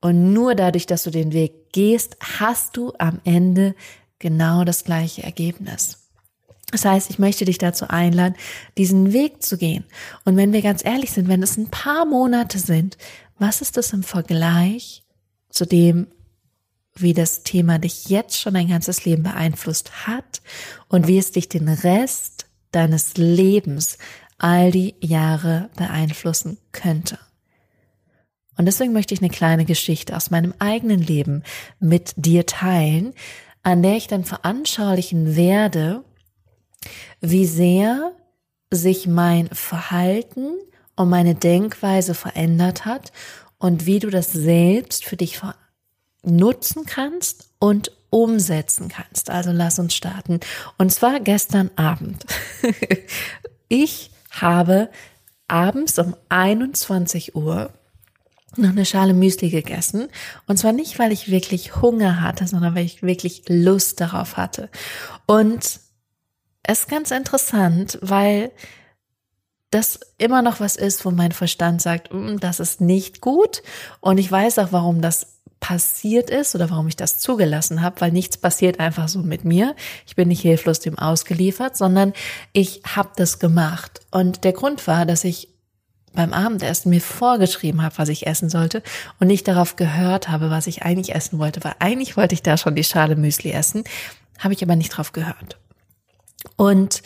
Und 0.00 0.34
nur 0.34 0.54
dadurch, 0.54 0.86
dass 0.86 1.04
du 1.04 1.10
den 1.10 1.32
Weg 1.32 1.72
gehst, 1.72 2.16
hast 2.38 2.76
du 2.76 2.92
am 2.98 3.20
Ende 3.24 3.74
genau 4.18 4.64
das 4.64 4.84
gleiche 4.84 5.22
Ergebnis. 5.22 6.10
Das 6.70 6.84
heißt, 6.84 7.08
ich 7.08 7.18
möchte 7.18 7.44
dich 7.44 7.58
dazu 7.58 7.88
einladen, 7.88 8.34
diesen 8.76 9.12
Weg 9.12 9.42
zu 9.42 9.56
gehen. 9.56 9.84
Und 10.24 10.36
wenn 10.36 10.52
wir 10.52 10.60
ganz 10.60 10.84
ehrlich 10.84 11.12
sind, 11.12 11.28
wenn 11.28 11.42
es 11.42 11.56
ein 11.56 11.70
paar 11.70 12.04
Monate 12.04 12.58
sind, 12.58 12.98
was 13.38 13.62
ist 13.62 13.76
das 13.76 13.92
im 13.92 14.02
Vergleich 14.02 15.03
zu 15.54 15.64
dem, 15.66 16.08
wie 16.96 17.14
das 17.14 17.42
Thema 17.42 17.78
dich 17.78 18.08
jetzt 18.08 18.40
schon 18.40 18.54
dein 18.54 18.68
ganzes 18.68 19.04
Leben 19.04 19.22
beeinflusst 19.22 20.06
hat 20.06 20.42
und 20.88 21.08
wie 21.08 21.18
es 21.18 21.32
dich 21.32 21.48
den 21.48 21.68
Rest 21.68 22.46
deines 22.70 23.16
Lebens 23.16 23.98
all 24.38 24.70
die 24.70 24.94
Jahre 25.00 25.70
beeinflussen 25.76 26.58
könnte. 26.72 27.18
Und 28.56 28.66
deswegen 28.66 28.92
möchte 28.92 29.14
ich 29.14 29.20
eine 29.20 29.30
kleine 29.30 29.64
Geschichte 29.64 30.16
aus 30.16 30.30
meinem 30.30 30.54
eigenen 30.60 31.00
Leben 31.00 31.42
mit 31.80 32.14
dir 32.16 32.46
teilen, 32.46 33.12
an 33.62 33.82
der 33.82 33.96
ich 33.96 34.06
dann 34.06 34.24
veranschaulichen 34.24 35.34
werde, 35.34 36.04
wie 37.20 37.46
sehr 37.46 38.12
sich 38.70 39.06
mein 39.06 39.48
Verhalten 39.48 40.54
und 40.96 41.08
meine 41.08 41.34
Denkweise 41.34 42.14
verändert 42.14 42.84
hat 42.84 43.12
und 43.64 43.86
wie 43.86 43.98
du 43.98 44.10
das 44.10 44.30
selbst 44.30 45.06
für 45.06 45.16
dich 45.16 45.40
nutzen 46.22 46.84
kannst 46.84 47.48
und 47.58 47.92
umsetzen 48.10 48.90
kannst. 48.90 49.30
Also 49.30 49.52
lass 49.52 49.78
uns 49.78 49.94
starten. 49.94 50.40
Und 50.76 50.92
zwar 50.92 51.18
gestern 51.18 51.70
Abend. 51.74 52.26
ich 53.68 54.10
habe 54.28 54.90
abends 55.48 55.98
um 55.98 56.14
21 56.28 57.36
Uhr 57.36 57.72
noch 58.56 58.68
eine 58.68 58.84
Schale 58.84 59.14
Müsli 59.14 59.48
gegessen. 59.48 60.08
Und 60.46 60.58
zwar 60.58 60.72
nicht, 60.72 60.98
weil 60.98 61.10
ich 61.10 61.30
wirklich 61.30 61.76
Hunger 61.80 62.20
hatte, 62.20 62.46
sondern 62.46 62.74
weil 62.74 62.84
ich 62.84 63.02
wirklich 63.02 63.44
Lust 63.48 63.98
darauf 63.98 64.36
hatte. 64.36 64.68
Und 65.24 65.80
es 66.64 66.80
ist 66.80 66.88
ganz 66.90 67.10
interessant, 67.10 67.98
weil 68.02 68.52
das 69.74 69.98
immer 70.18 70.40
noch 70.40 70.60
was 70.60 70.76
ist, 70.76 71.04
wo 71.04 71.10
mein 71.10 71.32
Verstand 71.32 71.82
sagt, 71.82 72.12
mm, 72.12 72.36
das 72.38 72.60
ist 72.60 72.80
nicht 72.80 73.20
gut. 73.20 73.62
Und 74.00 74.18
ich 74.18 74.30
weiß 74.30 74.58
auch, 74.60 74.68
warum 74.70 75.00
das 75.00 75.34
passiert 75.58 76.30
ist 76.30 76.54
oder 76.54 76.70
warum 76.70 76.86
ich 76.88 76.96
das 76.96 77.18
zugelassen 77.18 77.82
habe, 77.82 78.00
weil 78.00 78.12
nichts 78.12 78.36
passiert 78.36 78.78
einfach 78.78 79.08
so 79.08 79.20
mit 79.20 79.44
mir. 79.44 79.74
Ich 80.06 80.14
bin 80.14 80.28
nicht 80.28 80.42
hilflos 80.42 80.78
dem 80.78 80.98
ausgeliefert, 80.98 81.76
sondern 81.76 82.12
ich 82.52 82.82
habe 82.86 83.10
das 83.16 83.38
gemacht. 83.38 84.00
Und 84.10 84.44
der 84.44 84.52
Grund 84.52 84.86
war, 84.86 85.06
dass 85.06 85.24
ich 85.24 85.48
beim 86.12 86.32
Abendessen 86.32 86.90
mir 86.90 87.00
vorgeschrieben 87.00 87.82
habe, 87.82 87.98
was 87.98 88.08
ich 88.08 88.26
essen 88.26 88.50
sollte 88.50 88.82
und 89.18 89.26
nicht 89.26 89.48
darauf 89.48 89.74
gehört 89.74 90.28
habe, 90.28 90.50
was 90.50 90.68
ich 90.68 90.82
eigentlich 90.82 91.14
essen 91.14 91.40
wollte, 91.40 91.64
weil 91.64 91.74
eigentlich 91.80 92.16
wollte 92.16 92.34
ich 92.34 92.42
da 92.42 92.56
schon 92.56 92.76
die 92.76 92.84
Schale 92.84 93.16
Müsli 93.16 93.50
essen, 93.50 93.82
habe 94.38 94.54
ich 94.54 94.62
aber 94.62 94.76
nicht 94.76 94.90
drauf 94.90 95.12
gehört. 95.12 95.58
Und 96.56 97.02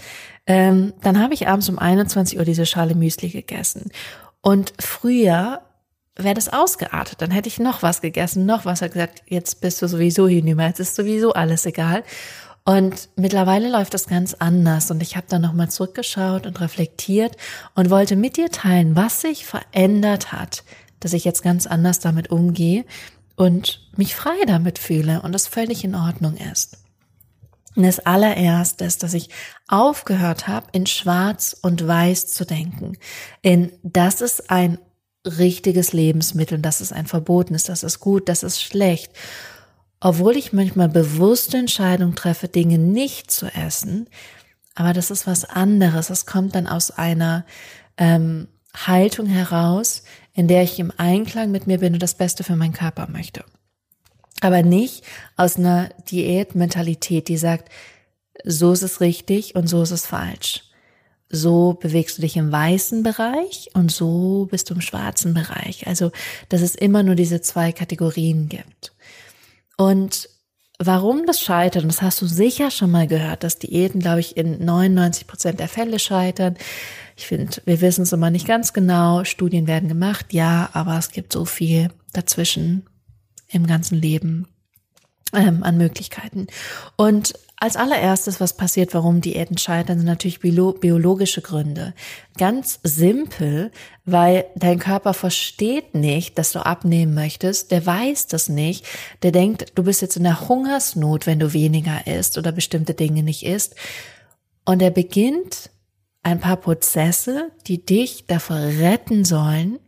ähm, 0.48 0.94
dann 1.02 1.22
habe 1.22 1.34
ich 1.34 1.46
abends 1.46 1.68
um 1.68 1.78
21 1.78 2.38
Uhr 2.38 2.44
diese 2.44 2.64
Schale 2.64 2.94
Müsli 2.94 3.28
gegessen. 3.28 3.92
Und 4.40 4.72
früher 4.80 5.60
wäre 6.16 6.34
das 6.34 6.48
ausgeartet. 6.48 7.20
Dann 7.20 7.30
hätte 7.30 7.48
ich 7.48 7.60
noch 7.60 7.82
was 7.82 8.00
gegessen, 8.00 8.46
noch 8.46 8.64
was. 8.64 8.80
Er 8.80 8.88
gesagt, 8.88 9.22
jetzt 9.26 9.60
bist 9.60 9.82
du 9.82 9.86
sowieso 9.86 10.26
hinüber, 10.26 10.66
jetzt 10.66 10.80
ist 10.80 10.96
sowieso 10.96 11.34
alles 11.34 11.66
egal. 11.66 12.02
Und 12.64 13.10
mittlerweile 13.16 13.70
läuft 13.70 13.92
das 13.92 14.06
ganz 14.06 14.34
anders. 14.34 14.90
Und 14.90 15.02
ich 15.02 15.16
habe 15.16 15.26
dann 15.28 15.42
nochmal 15.42 15.70
zurückgeschaut 15.70 16.46
und 16.46 16.60
reflektiert 16.62 17.36
und 17.74 17.90
wollte 17.90 18.16
mit 18.16 18.38
dir 18.38 18.50
teilen, 18.50 18.96
was 18.96 19.20
sich 19.20 19.44
verändert 19.44 20.32
hat, 20.32 20.64
dass 21.00 21.12
ich 21.12 21.24
jetzt 21.24 21.42
ganz 21.42 21.66
anders 21.66 22.00
damit 22.00 22.30
umgehe 22.30 22.86
und 23.36 23.86
mich 23.96 24.16
frei 24.16 24.36
damit 24.46 24.78
fühle 24.78 25.20
und 25.20 25.32
das 25.32 25.46
völlig 25.46 25.84
in 25.84 25.94
Ordnung 25.94 26.38
ist. 26.52 26.78
Und 27.76 27.84
das 27.84 28.00
allererste 28.00 28.84
ist, 28.84 29.02
dass 29.02 29.14
ich 29.14 29.30
aufgehört 29.68 30.48
habe, 30.48 30.66
in 30.72 30.86
Schwarz 30.86 31.56
und 31.60 31.86
Weiß 31.86 32.28
zu 32.28 32.44
denken. 32.44 32.96
In 33.42 33.72
das 33.82 34.20
ist 34.20 34.50
ein 34.50 34.78
richtiges 35.24 35.92
Lebensmittel, 35.92 36.58
das 36.58 36.80
ist 36.80 36.92
ein 36.92 37.06
verbotenes, 37.06 37.64
das 37.64 37.82
ist 37.82 38.00
gut, 38.00 38.28
das 38.28 38.42
ist 38.42 38.62
schlecht. 38.62 39.12
Obwohl 40.00 40.36
ich 40.36 40.52
manchmal 40.52 40.88
bewusste 40.88 41.58
Entscheidungen 41.58 42.14
treffe, 42.14 42.48
Dinge 42.48 42.78
nicht 42.78 43.30
zu 43.30 43.46
essen, 43.46 44.08
aber 44.74 44.92
das 44.92 45.10
ist 45.10 45.26
was 45.26 45.44
anderes. 45.44 46.08
Es 46.08 46.24
kommt 46.24 46.54
dann 46.54 46.68
aus 46.68 46.92
einer 46.92 47.44
ähm, 47.96 48.46
Haltung 48.74 49.26
heraus, 49.26 50.04
in 50.32 50.46
der 50.46 50.62
ich 50.62 50.78
im 50.78 50.92
Einklang 50.96 51.50
mit 51.50 51.66
mir 51.66 51.78
bin 51.78 51.94
und 51.94 52.02
das 52.02 52.14
Beste 52.14 52.44
für 52.44 52.54
meinen 52.54 52.72
Körper 52.72 53.08
möchte 53.10 53.44
aber 54.40 54.62
nicht 54.62 55.04
aus 55.36 55.56
einer 55.56 55.90
Diätmentalität, 56.10 57.28
die 57.28 57.36
sagt, 57.36 57.70
so 58.44 58.72
ist 58.72 58.82
es 58.82 59.00
richtig 59.00 59.54
und 59.54 59.66
so 59.66 59.82
ist 59.82 59.90
es 59.90 60.06
falsch. 60.06 60.64
So 61.30 61.74
bewegst 61.74 62.18
du 62.18 62.22
dich 62.22 62.36
im 62.36 62.50
weißen 62.50 63.02
Bereich 63.02 63.68
und 63.74 63.92
so 63.92 64.48
bist 64.50 64.70
du 64.70 64.74
im 64.74 64.80
schwarzen 64.80 65.34
Bereich. 65.34 65.86
Also, 65.86 66.10
dass 66.48 66.62
es 66.62 66.74
immer 66.74 67.02
nur 67.02 67.16
diese 67.16 67.42
zwei 67.42 67.72
Kategorien 67.72 68.48
gibt. 68.48 68.92
Und 69.76 70.30
warum 70.78 71.26
das 71.26 71.40
scheitert, 71.40 71.82
und 71.82 71.92
das 71.92 72.02
hast 72.02 72.22
du 72.22 72.26
sicher 72.26 72.70
schon 72.70 72.90
mal 72.90 73.06
gehört, 73.06 73.44
dass 73.44 73.58
Diäten, 73.58 74.00
glaube 74.00 74.20
ich, 74.20 74.36
in 74.36 74.64
99 74.64 75.26
Prozent 75.26 75.60
der 75.60 75.68
Fälle 75.68 75.98
scheitern. 75.98 76.56
Ich 77.16 77.26
finde, 77.26 77.60
wir 77.66 77.80
wissen 77.82 78.02
es 78.02 78.12
immer 78.12 78.30
nicht 78.30 78.46
ganz 78.46 78.72
genau. 78.72 79.24
Studien 79.24 79.66
werden 79.66 79.88
gemacht, 79.88 80.32
ja, 80.32 80.70
aber 80.72 80.96
es 80.96 81.10
gibt 81.10 81.32
so 81.32 81.44
viel 81.44 81.90
dazwischen, 82.12 82.87
im 83.48 83.66
ganzen 83.66 84.00
Leben 84.00 84.46
ähm, 85.32 85.62
an 85.62 85.76
Möglichkeiten. 85.76 86.46
Und 86.96 87.34
als 87.60 87.74
allererstes, 87.76 88.40
was 88.40 88.56
passiert, 88.56 88.94
warum 88.94 89.20
Diäten 89.20 89.58
scheitern, 89.58 89.98
sind 89.98 90.06
natürlich 90.06 90.38
biologische 90.38 91.42
Gründe. 91.42 91.92
Ganz 92.36 92.78
simpel, 92.84 93.72
weil 94.04 94.46
dein 94.54 94.78
Körper 94.78 95.12
versteht 95.12 95.94
nicht, 95.94 96.38
dass 96.38 96.52
du 96.52 96.64
abnehmen 96.64 97.14
möchtest. 97.14 97.72
Der 97.72 97.84
weiß 97.84 98.28
das 98.28 98.48
nicht. 98.48 98.86
Der 99.22 99.32
denkt, 99.32 99.72
du 99.74 99.82
bist 99.82 100.02
jetzt 100.02 100.16
in 100.16 100.22
der 100.22 100.48
Hungersnot, 100.48 101.26
wenn 101.26 101.40
du 101.40 101.52
weniger 101.52 102.06
isst 102.06 102.38
oder 102.38 102.52
bestimmte 102.52 102.94
Dinge 102.94 103.24
nicht 103.24 103.44
isst. 103.44 103.74
Und 104.64 104.80
er 104.80 104.90
beginnt 104.90 105.70
ein 106.22 106.38
paar 106.38 106.58
Prozesse, 106.58 107.50
die 107.66 107.84
dich 107.84 108.26
davor 108.26 108.58
retten 108.58 109.24
sollen, 109.24 109.80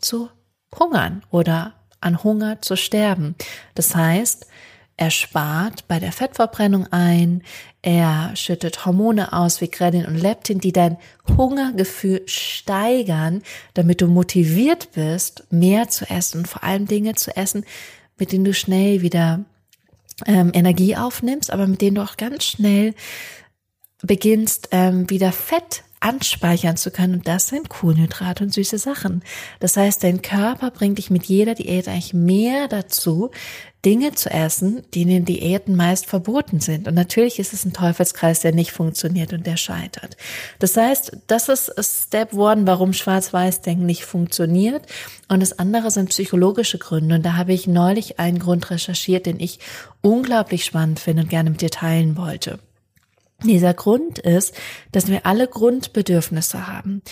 zu 0.00 0.28
hungern 0.76 1.22
oder 1.30 1.74
an 2.02 2.22
Hunger 2.22 2.60
zu 2.60 2.76
sterben. 2.76 3.34
Das 3.74 3.94
heißt, 3.94 4.46
er 4.96 5.10
spart 5.10 5.88
bei 5.88 5.98
der 5.98 6.12
Fettverbrennung 6.12 6.86
ein, 6.92 7.42
er 7.80 8.36
schüttet 8.36 8.84
Hormone 8.86 9.32
aus 9.32 9.60
wie 9.60 9.68
Ghrelin 9.68 10.06
und 10.06 10.16
Leptin, 10.16 10.60
die 10.60 10.72
dein 10.72 10.98
Hungergefühl 11.36 12.22
steigern, 12.26 13.42
damit 13.74 14.00
du 14.00 14.06
motiviert 14.06 14.90
bist, 14.92 15.44
mehr 15.50 15.88
zu 15.88 16.08
essen 16.08 16.38
und 16.38 16.48
vor 16.48 16.62
allem 16.62 16.86
Dinge 16.86 17.14
zu 17.14 17.36
essen, 17.36 17.64
mit 18.18 18.32
denen 18.32 18.44
du 18.44 18.54
schnell 18.54 19.02
wieder 19.02 19.44
ähm, 20.26 20.52
Energie 20.54 20.94
aufnimmst, 20.94 21.50
aber 21.50 21.66
mit 21.66 21.80
denen 21.80 21.96
du 21.96 22.02
auch 22.02 22.16
ganz 22.16 22.44
schnell 22.44 22.94
beginnst, 24.02 24.68
ähm, 24.72 25.08
wieder 25.10 25.32
Fett 25.32 25.82
anspeichern 26.02 26.76
zu 26.76 26.90
können. 26.90 27.14
Und 27.14 27.28
das 27.28 27.48
sind 27.48 27.68
Kohlenhydrate 27.68 28.44
und 28.44 28.52
süße 28.52 28.78
Sachen. 28.78 29.22
Das 29.60 29.76
heißt, 29.76 30.02
dein 30.02 30.22
Körper 30.22 30.70
bringt 30.70 30.98
dich 30.98 31.10
mit 31.10 31.24
jeder 31.24 31.54
Diät 31.54 31.88
eigentlich 31.88 32.14
mehr 32.14 32.68
dazu, 32.68 33.30
Dinge 33.84 34.12
zu 34.12 34.30
essen, 34.30 34.82
die 34.94 35.02
in 35.02 35.08
den 35.08 35.24
Diäten 35.24 35.74
meist 35.74 36.06
verboten 36.06 36.60
sind. 36.60 36.86
Und 36.86 36.94
natürlich 36.94 37.40
ist 37.40 37.52
es 37.52 37.64
ein 37.64 37.72
Teufelskreis, 37.72 38.40
der 38.40 38.52
nicht 38.52 38.70
funktioniert 38.70 39.32
und 39.32 39.44
der 39.44 39.56
scheitert. 39.56 40.16
Das 40.60 40.76
heißt, 40.76 41.16
das 41.26 41.48
ist 41.48 42.04
Step 42.04 42.32
One, 42.32 42.66
warum 42.66 42.92
Schwarz-Weiß-Denken 42.92 43.84
nicht 43.84 44.04
funktioniert. 44.04 44.86
Und 45.28 45.40
das 45.40 45.58
andere 45.58 45.90
sind 45.90 46.10
psychologische 46.10 46.78
Gründe. 46.78 47.16
Und 47.16 47.22
da 47.26 47.36
habe 47.36 47.52
ich 47.52 47.66
neulich 47.66 48.20
einen 48.20 48.38
Grund 48.38 48.70
recherchiert, 48.70 49.26
den 49.26 49.40
ich 49.40 49.58
unglaublich 50.00 50.64
spannend 50.64 51.00
finde 51.00 51.24
und 51.24 51.28
gerne 51.28 51.50
mit 51.50 51.60
dir 51.60 51.70
teilen 51.70 52.16
wollte. 52.16 52.60
Dieser 53.44 53.74
Grund 53.74 54.18
ist, 54.18 54.54
dass 54.92 55.08
wir 55.08 55.26
alle 55.26 55.48
Grundbedürfnisse 55.48 56.66
haben. 56.66 57.02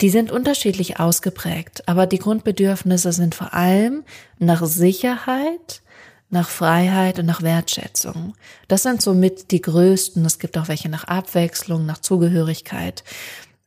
Die 0.00 0.10
sind 0.10 0.30
unterschiedlich 0.30 1.00
ausgeprägt, 1.00 1.88
aber 1.88 2.06
die 2.06 2.18
Grundbedürfnisse 2.18 3.12
sind 3.12 3.34
vor 3.34 3.54
allem 3.54 4.04
nach 4.38 4.64
Sicherheit, 4.66 5.80
nach 6.28 6.48
Freiheit 6.48 7.18
und 7.18 7.26
nach 7.26 7.42
Wertschätzung. 7.42 8.34
Das 8.68 8.82
sind 8.82 9.00
somit 9.00 9.50
die 9.52 9.62
größten. 9.62 10.24
Es 10.24 10.38
gibt 10.38 10.58
auch 10.58 10.68
welche 10.68 10.88
nach 10.88 11.04
Abwechslung, 11.04 11.86
nach 11.86 11.98
Zugehörigkeit. 11.98 13.04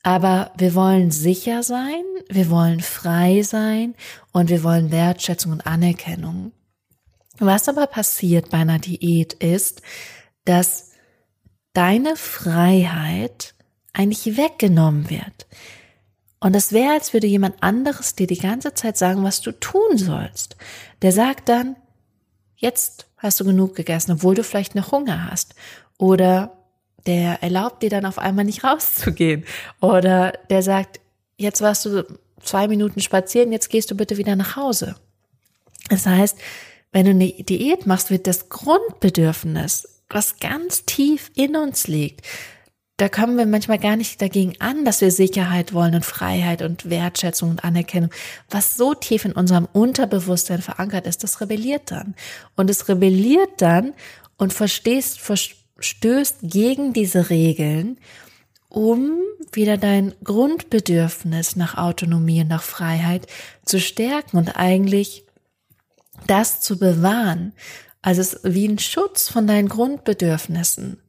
Aber 0.03 0.51
wir 0.57 0.75
wollen 0.75 1.11
sicher 1.11 1.63
sein, 1.63 2.03
wir 2.29 2.49
wollen 2.49 2.79
frei 2.79 3.41
sein 3.41 3.95
und 4.31 4.49
wir 4.49 4.63
wollen 4.63 4.91
Wertschätzung 4.91 5.51
und 5.51 5.67
Anerkennung. 5.67 6.51
Was 7.39 7.67
aber 7.67 7.87
passiert 7.87 8.49
bei 8.49 8.59
einer 8.59 8.79
Diät 8.79 9.33
ist, 9.33 9.81
dass 10.45 10.88
deine 11.73 12.15
Freiheit 12.15 13.53
eigentlich 13.93 14.37
weggenommen 14.37 15.09
wird. 15.09 15.47
Und 16.39 16.55
es 16.55 16.71
wäre, 16.71 16.93
als 16.93 17.13
würde 17.13 17.27
jemand 17.27 17.61
anderes 17.61 18.15
dir 18.15 18.27
die 18.27 18.37
ganze 18.37 18.73
Zeit 18.73 18.97
sagen, 18.97 19.23
was 19.23 19.41
du 19.41 19.51
tun 19.51 19.97
sollst. 19.97 20.55
Der 21.01 21.11
sagt 21.11 21.49
dann, 21.49 21.75
jetzt 22.55 23.07
hast 23.17 23.39
du 23.39 23.45
genug 23.45 23.75
gegessen, 23.75 24.13
obwohl 24.13 24.35
du 24.35 24.43
vielleicht 24.43 24.75
noch 24.75 24.91
Hunger 24.91 25.29
hast. 25.29 25.53
Oder 25.97 26.57
der 27.05 27.43
erlaubt 27.43 27.83
dir 27.83 27.89
dann 27.89 28.05
auf 28.05 28.19
einmal 28.19 28.45
nicht 28.45 28.63
rauszugehen. 28.63 29.45
Oder 29.81 30.33
der 30.49 30.63
sagt, 30.63 31.01
jetzt 31.37 31.61
warst 31.61 31.85
du 31.85 32.05
zwei 32.41 32.67
Minuten 32.67 33.01
spazieren, 33.01 33.51
jetzt 33.51 33.69
gehst 33.69 33.91
du 33.91 33.95
bitte 33.95 34.17
wieder 34.17 34.35
nach 34.37 34.55
Hause. 34.55 34.95
Das 35.89 36.05
heißt, 36.05 36.37
wenn 36.91 37.05
du 37.05 37.11
eine 37.11 37.27
Diät 37.27 37.85
machst, 37.85 38.09
wird 38.11 38.27
das 38.27 38.47
Grundbedürfnis 38.49 39.98
was 40.09 40.39
ganz 40.39 40.85
tief 40.85 41.31
in 41.35 41.55
uns 41.55 41.87
liegt. 41.87 42.25
Da 42.97 43.07
kommen 43.07 43.37
wir 43.37 43.45
manchmal 43.45 43.79
gar 43.79 43.95
nicht 43.95 44.21
dagegen 44.21 44.55
an, 44.59 44.83
dass 44.83 44.99
wir 44.99 45.09
Sicherheit 45.09 45.73
wollen 45.73 45.95
und 45.95 46.03
Freiheit 46.03 46.61
und 46.61 46.89
Wertschätzung 46.89 47.51
und 47.51 47.63
Anerkennung. 47.63 48.09
Was 48.49 48.75
so 48.75 48.93
tief 48.93 49.23
in 49.23 49.31
unserem 49.31 49.69
Unterbewusstsein 49.71 50.61
verankert 50.61 51.07
ist, 51.07 51.23
das 51.23 51.39
rebelliert 51.39 51.91
dann. 51.91 52.13
Und 52.57 52.69
es 52.69 52.89
rebelliert 52.89 53.51
dann 53.59 53.93
und 54.35 54.51
verstehst, 54.51 55.21
verstößt 55.21 56.39
gegen 56.41 56.91
diese 56.91 57.29
Regeln, 57.29 57.99
um 58.67 59.11
wieder 59.53 59.77
dein 59.77 60.13
Grundbedürfnis 60.25 61.55
nach 61.55 61.77
Autonomie 61.77 62.41
und 62.41 62.49
nach 62.49 62.63
Freiheit 62.63 63.27
zu 63.63 63.79
stärken 63.79 64.35
und 64.35 64.57
eigentlich 64.57 65.23
das 66.27 66.59
zu 66.59 66.77
bewahren, 66.77 67.53
also 68.01 68.21
es 68.21 68.33
ist 68.33 68.53
wie 68.53 68.67
ein 68.67 68.79
Schutz 68.79 69.29
von 69.29 69.47
deinen 69.47 69.69
Grundbedürfnissen, 69.69 71.01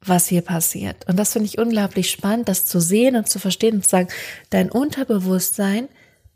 was 0.00 0.26
hier 0.26 0.42
passiert. 0.42 1.08
Und 1.08 1.16
das 1.16 1.32
finde 1.32 1.46
ich 1.46 1.58
unglaublich 1.58 2.10
spannend, 2.10 2.48
das 2.48 2.66
zu 2.66 2.80
sehen 2.80 3.16
und 3.16 3.28
zu 3.28 3.38
verstehen 3.38 3.76
und 3.76 3.84
zu 3.84 3.90
sagen, 3.90 4.08
dein 4.50 4.70
Unterbewusstsein 4.70 5.88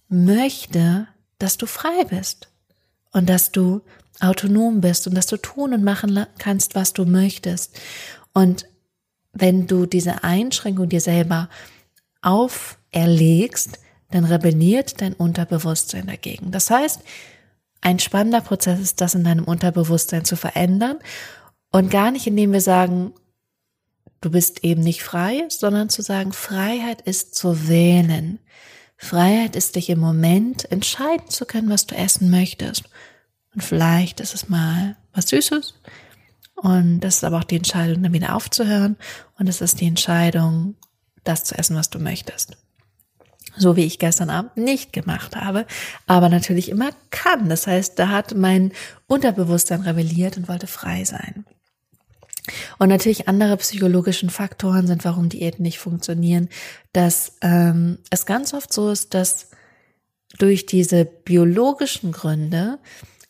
möchte, 0.09 1.09
dass 1.38 1.56
du 1.56 1.66
frei 1.66 2.04
bist 2.09 2.49
und 3.12 3.28
dass 3.28 3.52
du 3.52 3.82
autonom 4.20 4.80
bist 4.80 5.06
und 5.06 5.14
dass 5.14 5.26
du 5.26 5.37
tun 5.37 5.73
und 5.73 5.82
machen 5.82 6.26
kannst, 6.38 6.75
was 6.75 6.92
du 6.92 7.04
möchtest. 7.04 7.78
Und 8.32 8.66
wenn 9.32 9.66
du 9.66 9.87
diese 9.87 10.25
Einschränkung 10.25 10.88
dir 10.88 11.00
selber 11.00 11.49
auferlegst, 12.23 13.78
dann 14.11 14.25
rebelliert 14.25 15.00
dein 15.00 15.14
Unterbewusstsein 15.14 16.06
dagegen. 16.06 16.50
Das 16.50 16.70
heißt, 16.70 17.00
ein 17.81 17.99
spannender 17.99 18.41
Prozess 18.41 18.81
ist, 18.81 19.01
das 19.01 19.15
in 19.15 19.25
deinem 19.25 19.45
Unterbewusstsein 19.45 20.25
zu 20.25 20.37
verändern 20.37 20.99
und 21.71 21.91
gar 21.91 22.11
nicht, 22.11 22.27
indem 22.27 22.53
wir 22.53 22.61
sagen, 22.61 23.13
du 24.21 24.31
bist 24.31 24.65
eben 24.65 24.83
nicht 24.83 25.03
frei, 25.03 25.45
sondern 25.49 25.89
zu 25.89 26.03
sagen, 26.03 26.33
Freiheit 26.33 27.01
ist 27.03 27.35
zu 27.35 27.69
wählen. 27.69 28.39
Freiheit 28.97 29.57
ist 29.57 29.77
dich 29.77 29.89
im 29.89 29.99
Moment 29.99 30.71
entscheiden 30.71 31.29
zu 31.29 31.47
können, 31.47 31.71
was 31.71 31.87
du 31.87 31.95
essen 31.95 32.31
möchtest. 32.31 32.85
Und 33.55 33.65
vielleicht 33.65 34.21
ist 34.21 34.35
es 34.35 34.49
mal 34.49 34.97
was 35.15 35.29
Süßes. 35.29 35.75
Und 36.55 37.01
das 37.01 37.17
ist 37.17 37.25
aber 37.25 37.39
auch 37.39 37.45
die 37.45 37.57
Entscheidung, 37.57 38.03
dann 38.03 38.13
wieder 38.13 38.37
aufzuhören. 38.37 38.97
Und 39.39 39.49
es 39.49 39.63
ist 39.63 39.81
die 39.81 39.87
Entscheidung, 39.87 40.77
das 41.25 41.45
zu 41.45 41.57
essen, 41.57 41.77
was 41.77 41.89
du 41.89 41.99
möchtest 41.99 42.59
so 43.57 43.76
wie 43.76 43.85
ich 43.85 43.99
gestern 43.99 44.30
Abend 44.30 44.57
nicht 44.57 44.92
gemacht 44.92 45.37
habe, 45.37 45.66
aber 46.07 46.28
natürlich 46.28 46.69
immer 46.69 46.90
kann. 47.11 47.49
Das 47.49 47.66
heißt, 47.66 47.99
da 47.99 48.09
hat 48.09 48.35
mein 48.35 48.73
Unterbewusstsein 49.07 49.83
rebelliert 49.83 50.37
und 50.37 50.49
wollte 50.49 50.66
frei 50.66 51.04
sein. 51.04 51.45
Und 52.78 52.88
natürlich 52.88 53.28
andere 53.28 53.57
psychologischen 53.59 54.30
Faktoren 54.30 54.87
sind, 54.87 55.04
warum 55.04 55.28
Diäten 55.28 55.62
nicht 55.62 55.78
funktionieren, 55.78 56.49
dass 56.92 57.35
ähm, 57.42 57.99
es 58.11 58.26
ganz 58.26 58.54
oft 58.54 58.73
so 58.73 58.90
ist, 58.90 59.14
dass 59.14 59.49
durch 60.38 60.66
diese 60.66 61.04
biologischen 61.04 62.12
Gründe 62.12 62.78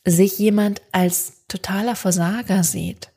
sich 0.07 0.39
jemand 0.39 0.81
als 0.93 1.47
totaler 1.49 1.97
Versager 1.97 2.63
sieht, 2.63 3.11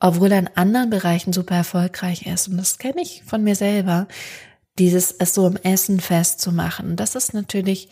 obwohl 0.00 0.32
er 0.32 0.38
in 0.38 0.50
anderen 0.54 0.90
Bereichen 0.90 1.32
super 1.32 1.56
erfolgreich 1.56 2.26
ist. 2.26 2.48
Und 2.48 2.56
das 2.56 2.78
kenne 2.78 3.02
ich 3.02 3.22
von 3.24 3.42
mir 3.42 3.56
selber, 3.56 4.08
dieses 4.78 5.12
es 5.12 5.34
so 5.34 5.46
im 5.46 5.56
Essen 5.56 6.00
festzumachen. 6.00 6.96
Das 6.96 7.14
ist 7.14 7.34
natürlich 7.34 7.88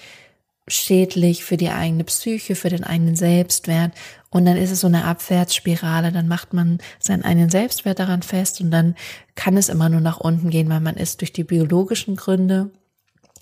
schädlich 0.69 1.45
für 1.45 1.57
die 1.57 1.71
eigene 1.71 2.05
Psyche, 2.05 2.55
für 2.55 2.69
den 2.69 2.85
eigenen 2.85 3.17
Selbstwert. 3.17 3.93
Und 4.31 4.45
dann 4.45 4.57
ist 4.57 4.71
es 4.71 4.81
so 4.81 4.87
eine 4.87 5.05
Abwärtsspirale. 5.05 6.13
Dann 6.13 6.29
macht 6.29 6.53
man 6.53 6.79
seinen 6.99 7.25
eigenen 7.25 7.51
Selbstwert 7.51 7.99
daran 7.99 8.23
fest 8.23 8.61
und 8.61 8.71
dann 8.71 8.95
kann 9.35 9.57
es 9.57 9.69
immer 9.69 9.89
nur 9.89 10.01
nach 10.01 10.19
unten 10.19 10.51
gehen, 10.51 10.69
weil 10.69 10.81
man 10.81 10.97
ist 10.97 11.21
durch 11.21 11.33
die 11.33 11.45
biologischen 11.45 12.17
Gründe 12.17 12.71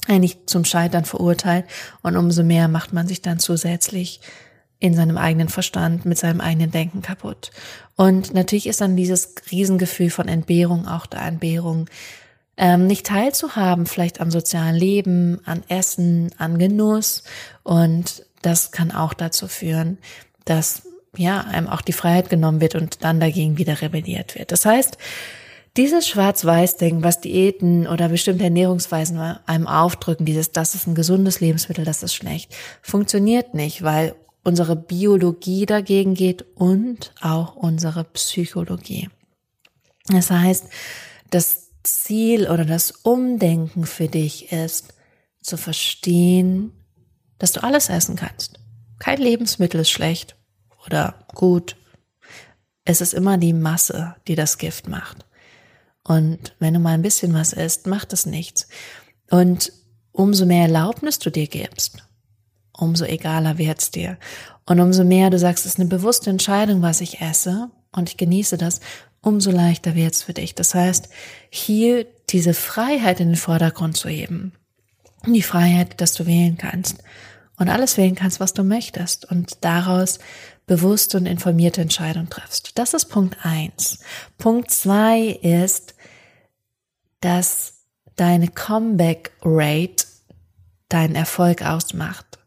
eigentlich 0.06 0.46
zum 0.46 0.64
Scheitern 0.64 1.04
verurteilt. 1.04 1.66
Und 2.02 2.16
umso 2.16 2.42
mehr 2.42 2.68
macht 2.68 2.92
man 2.92 3.06
sich 3.06 3.20
dann 3.20 3.38
zusätzlich 3.38 4.20
in 4.80 4.94
seinem 4.94 5.18
eigenen 5.18 5.48
Verstand, 5.48 6.06
mit 6.06 6.18
seinem 6.18 6.40
eigenen 6.40 6.70
Denken 6.70 7.02
kaputt. 7.02 7.50
Und 7.96 8.32
natürlich 8.32 8.68
ist 8.68 8.80
dann 8.80 8.96
dieses 8.96 9.34
Riesengefühl 9.50 10.10
von 10.10 10.28
Entbehrung 10.28 10.86
auch 10.86 11.06
da, 11.06 11.26
Entbehrung, 11.26 11.90
ähm, 12.58 12.86
nicht 12.86 13.06
teilzuhaben, 13.06 13.86
vielleicht 13.86 14.20
am 14.20 14.30
sozialen 14.30 14.74
Leben, 14.74 15.40
an 15.46 15.62
Essen, 15.68 16.30
an 16.36 16.58
Genuss. 16.58 17.22
Und 17.62 18.26
das 18.42 18.72
kann 18.72 18.90
auch 18.90 19.14
dazu 19.14 19.46
führen, 19.48 19.98
dass 20.44 20.82
ja 21.16 21.40
einem 21.42 21.68
auch 21.68 21.80
die 21.80 21.92
Freiheit 21.92 22.28
genommen 22.28 22.60
wird 22.60 22.74
und 22.74 23.04
dann 23.04 23.20
dagegen 23.20 23.58
wieder 23.58 23.80
rebelliert 23.80 24.34
wird. 24.34 24.52
Das 24.52 24.66
heißt, 24.66 24.98
dieses 25.76 26.08
Schwarz-Weiß-Denken, 26.08 27.04
was 27.04 27.20
Diäten 27.20 27.86
oder 27.86 28.08
bestimmte 28.08 28.44
Ernährungsweisen 28.44 29.18
einem 29.18 29.68
aufdrücken, 29.68 30.26
dieses, 30.26 30.50
das 30.50 30.74
ist 30.74 30.88
ein 30.88 30.96
gesundes 30.96 31.40
Lebensmittel, 31.40 31.84
das 31.84 32.02
ist 32.02 32.14
schlecht, 32.14 32.54
funktioniert 32.82 33.54
nicht, 33.54 33.84
weil 33.84 34.16
unsere 34.42 34.74
Biologie 34.74 35.66
dagegen 35.66 36.14
geht 36.14 36.44
und 36.56 37.12
auch 37.20 37.54
unsere 37.54 38.02
Psychologie. 38.04 39.08
Das 40.08 40.30
heißt, 40.30 40.66
das 41.30 41.67
Ziel 41.82 42.48
oder 42.48 42.64
das 42.64 42.90
Umdenken 42.90 43.86
für 43.86 44.08
dich 44.08 44.52
ist, 44.52 44.94
zu 45.42 45.56
verstehen, 45.56 46.72
dass 47.38 47.52
du 47.52 47.62
alles 47.62 47.88
essen 47.88 48.16
kannst. 48.16 48.60
Kein 48.98 49.18
Lebensmittel 49.18 49.80
ist 49.80 49.90
schlecht 49.90 50.36
oder 50.86 51.26
gut. 51.34 51.76
Es 52.84 53.00
ist 53.00 53.14
immer 53.14 53.38
die 53.38 53.52
Masse, 53.52 54.16
die 54.26 54.34
das 54.34 54.58
Gift 54.58 54.88
macht. 54.88 55.24
Und 56.04 56.54
wenn 56.58 56.74
du 56.74 56.80
mal 56.80 56.94
ein 56.94 57.02
bisschen 57.02 57.34
was 57.34 57.52
isst, 57.52 57.86
macht 57.86 58.12
es 58.12 58.26
nichts. 58.26 58.66
Und 59.30 59.72
umso 60.10 60.46
mehr 60.46 60.62
Erlaubnis 60.62 61.18
du 61.18 61.30
dir 61.30 61.46
gibst, 61.46 62.02
umso 62.72 63.04
egaler 63.04 63.58
wird's 63.58 63.90
dir. 63.90 64.18
Und 64.66 64.80
umso 64.80 65.04
mehr 65.04 65.30
du 65.30 65.38
sagst, 65.38 65.66
es 65.66 65.74
ist 65.74 65.80
eine 65.80 65.88
bewusste 65.88 66.30
Entscheidung, 66.30 66.82
was 66.82 67.00
ich 67.00 67.20
esse 67.20 67.70
und 67.92 68.08
ich 68.08 68.16
genieße 68.16 68.56
das, 68.56 68.80
umso 69.22 69.50
leichter 69.50 69.94
wird 69.94 70.14
es 70.14 70.22
für 70.22 70.34
dich. 70.34 70.54
Das 70.54 70.74
heißt, 70.74 71.08
hier 71.50 72.06
diese 72.30 72.54
Freiheit 72.54 73.20
in 73.20 73.28
den 73.28 73.36
Vordergrund 73.36 73.96
zu 73.96 74.08
heben. 74.08 74.52
Die 75.26 75.42
Freiheit, 75.42 76.00
dass 76.00 76.14
du 76.14 76.26
wählen 76.26 76.56
kannst 76.56 76.98
und 77.56 77.68
alles 77.68 77.96
wählen 77.96 78.14
kannst, 78.14 78.40
was 78.40 78.54
du 78.54 78.62
möchtest 78.62 79.24
und 79.30 79.64
daraus 79.64 80.18
bewusste 80.66 81.16
und 81.16 81.26
informierte 81.26 81.80
Entscheidungen 81.80 82.30
triffst. 82.30 82.78
Das 82.78 82.94
ist 82.94 83.06
Punkt 83.06 83.38
eins. 83.42 83.98
Punkt 84.36 84.70
zwei 84.70 85.20
ist, 85.42 85.94
dass 87.20 87.84
deine 88.16 88.48
Comeback 88.48 89.32
Rate 89.42 90.04
deinen 90.88 91.16
Erfolg 91.16 91.62
ausmacht. 91.62 92.38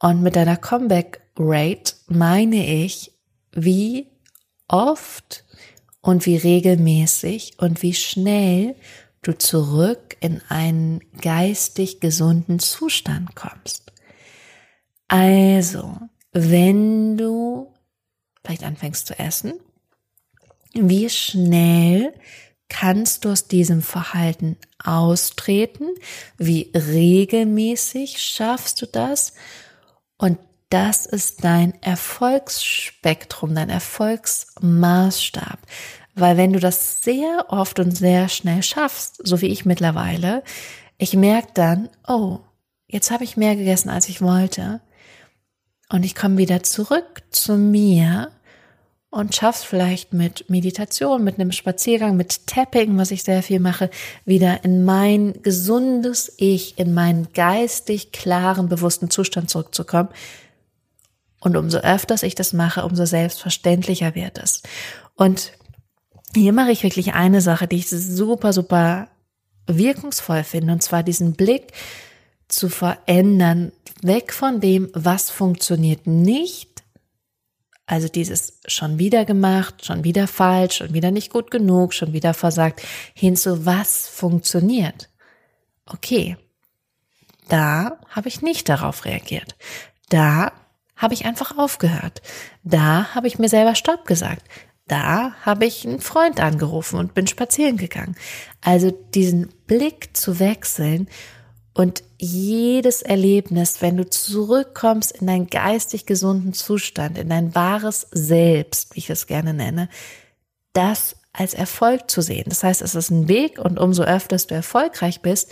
Und 0.00 0.22
mit 0.22 0.36
deiner 0.36 0.56
Comeback 0.56 1.20
Rate 1.38 1.94
meine 2.08 2.66
ich, 2.66 3.12
wie 3.52 4.11
oft 4.72 5.44
und 6.00 6.26
wie 6.26 6.36
regelmäßig 6.36 7.54
und 7.58 7.82
wie 7.82 7.94
schnell 7.94 8.74
du 9.22 9.38
zurück 9.38 10.16
in 10.20 10.42
einen 10.48 11.00
geistig 11.20 12.00
gesunden 12.00 12.58
Zustand 12.58 13.36
kommst. 13.36 13.92
Also, 15.06 15.96
wenn 16.32 17.16
du 17.16 17.72
vielleicht 18.42 18.64
anfängst 18.64 19.06
zu 19.06 19.18
essen, 19.18 19.52
wie 20.74 21.08
schnell 21.10 22.14
kannst 22.68 23.24
du 23.24 23.28
aus 23.30 23.46
diesem 23.46 23.82
Verhalten 23.82 24.56
austreten? 24.82 25.88
Wie 26.38 26.72
regelmäßig 26.74 28.20
schaffst 28.22 28.80
du 28.80 28.86
das? 28.86 29.34
Und 30.16 30.38
das 30.72 31.04
ist 31.04 31.44
dein 31.44 31.74
Erfolgsspektrum, 31.82 33.54
dein 33.54 33.68
Erfolgsmaßstab. 33.68 35.58
Weil 36.14 36.36
wenn 36.38 36.54
du 36.54 36.60
das 36.60 37.02
sehr 37.02 37.46
oft 37.48 37.78
und 37.78 37.96
sehr 37.96 38.30
schnell 38.30 38.62
schaffst, 38.62 39.20
so 39.22 39.42
wie 39.42 39.48
ich 39.48 39.66
mittlerweile, 39.66 40.42
ich 40.96 41.14
merke 41.14 41.48
dann, 41.54 41.90
oh, 42.08 42.38
jetzt 42.86 43.10
habe 43.10 43.24
ich 43.24 43.36
mehr 43.36 43.54
gegessen, 43.54 43.90
als 43.90 44.08
ich 44.08 44.22
wollte. 44.22 44.80
Und 45.90 46.04
ich 46.04 46.14
komme 46.14 46.38
wieder 46.38 46.62
zurück 46.62 47.22
zu 47.30 47.58
mir 47.58 48.30
und 49.10 49.34
schaff's 49.34 49.64
vielleicht 49.64 50.14
mit 50.14 50.48
Meditation, 50.48 51.22
mit 51.22 51.38
einem 51.38 51.52
Spaziergang, 51.52 52.16
mit 52.16 52.46
Tapping, 52.46 52.96
was 52.96 53.10
ich 53.10 53.24
sehr 53.24 53.42
viel 53.42 53.60
mache, 53.60 53.90
wieder 54.24 54.64
in 54.64 54.86
mein 54.86 55.34
gesundes 55.42 56.32
Ich, 56.38 56.78
in 56.78 56.94
meinen 56.94 57.30
geistig 57.34 58.12
klaren, 58.12 58.70
bewussten 58.70 59.10
Zustand 59.10 59.50
zurückzukommen, 59.50 60.08
und 61.42 61.56
umso 61.56 61.78
öfters 61.78 62.22
ich 62.22 62.34
das 62.34 62.52
mache, 62.52 62.84
umso 62.84 63.04
selbstverständlicher 63.04 64.14
wird 64.14 64.38
es. 64.38 64.62
Und 65.16 65.52
hier 66.34 66.52
mache 66.52 66.70
ich 66.70 66.84
wirklich 66.84 67.14
eine 67.14 67.40
Sache, 67.40 67.66
die 67.66 67.76
ich 67.76 67.90
super, 67.90 68.52
super 68.52 69.08
wirkungsvoll 69.66 70.44
finde, 70.44 70.72
und 70.72 70.82
zwar 70.82 71.02
diesen 71.02 71.32
Blick 71.32 71.72
zu 72.48 72.68
verändern, 72.68 73.72
weg 74.02 74.32
von 74.32 74.60
dem, 74.60 74.88
was 74.94 75.30
funktioniert 75.30 76.06
nicht, 76.06 76.82
also 77.86 78.08
dieses 78.08 78.60
schon 78.66 78.98
wieder 78.98 79.24
gemacht, 79.24 79.84
schon 79.84 80.04
wieder 80.04 80.28
falsch, 80.28 80.76
schon 80.76 80.94
wieder 80.94 81.10
nicht 81.10 81.32
gut 81.32 81.50
genug, 81.50 81.92
schon 81.92 82.12
wieder 82.12 82.34
versagt, 82.34 82.82
hin 83.14 83.36
zu 83.36 83.66
was 83.66 84.06
funktioniert. 84.06 85.08
Okay, 85.86 86.36
da 87.48 87.98
habe 88.08 88.28
ich 88.28 88.42
nicht 88.42 88.68
darauf 88.68 89.04
reagiert. 89.04 89.56
Da 90.08 90.52
habe 91.02 91.14
ich 91.14 91.26
einfach 91.26 91.58
aufgehört. 91.58 92.22
Da 92.62 93.14
habe 93.14 93.26
ich 93.26 93.38
mir 93.38 93.48
selber 93.48 93.74
Stopp 93.74 94.06
gesagt. 94.06 94.46
Da 94.86 95.34
habe 95.44 95.66
ich 95.66 95.86
einen 95.86 96.00
Freund 96.00 96.40
angerufen 96.40 96.98
und 96.98 97.14
bin 97.14 97.26
spazieren 97.26 97.76
gegangen. 97.76 98.16
Also 98.60 98.90
diesen 98.90 99.48
Blick 99.66 100.16
zu 100.16 100.38
wechseln 100.38 101.08
und 101.74 102.02
jedes 102.18 103.02
Erlebnis, 103.02 103.80
wenn 103.80 103.96
du 103.96 104.08
zurückkommst 104.08 105.12
in 105.12 105.26
deinen 105.26 105.46
geistig 105.46 106.06
gesunden 106.06 106.52
Zustand, 106.52 107.18
in 107.18 107.28
dein 107.28 107.54
wahres 107.54 108.06
Selbst, 108.12 108.94
wie 108.94 108.98
ich 109.00 109.10
es 109.10 109.26
gerne 109.26 109.54
nenne, 109.54 109.88
das 110.72 111.16
als 111.32 111.54
Erfolg 111.54 112.10
zu 112.10 112.20
sehen. 112.20 112.44
Das 112.46 112.62
heißt, 112.62 112.82
es 112.82 112.94
ist 112.94 113.10
ein 113.10 113.26
Weg 113.26 113.58
und 113.58 113.78
umso 113.78 114.02
öfter 114.02 114.36
du 114.36 114.54
erfolgreich 114.54 115.22
bist, 115.22 115.50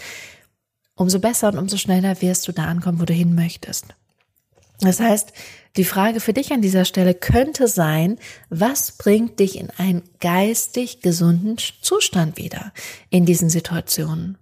umso 0.94 1.18
besser 1.18 1.48
und 1.48 1.58
umso 1.58 1.78
schneller 1.78 2.20
wirst 2.20 2.46
du 2.46 2.52
da 2.52 2.66
ankommen, 2.66 3.00
wo 3.00 3.04
du 3.04 3.14
hin 3.14 3.34
möchtest. 3.34 3.86
Das 4.80 5.00
heißt, 5.00 5.32
die 5.76 5.84
Frage 5.84 6.20
für 6.20 6.32
dich 6.32 6.52
an 6.52 6.62
dieser 6.62 6.84
Stelle 6.84 7.14
könnte 7.14 7.68
sein, 7.68 8.18
was 8.48 8.92
bringt 8.92 9.38
dich 9.38 9.58
in 9.58 9.70
einen 9.76 10.02
geistig 10.20 11.00
gesunden 11.00 11.56
Zustand 11.80 12.38
wieder 12.38 12.72
in 13.10 13.26
diesen 13.26 13.50
Situationen? 13.50 14.38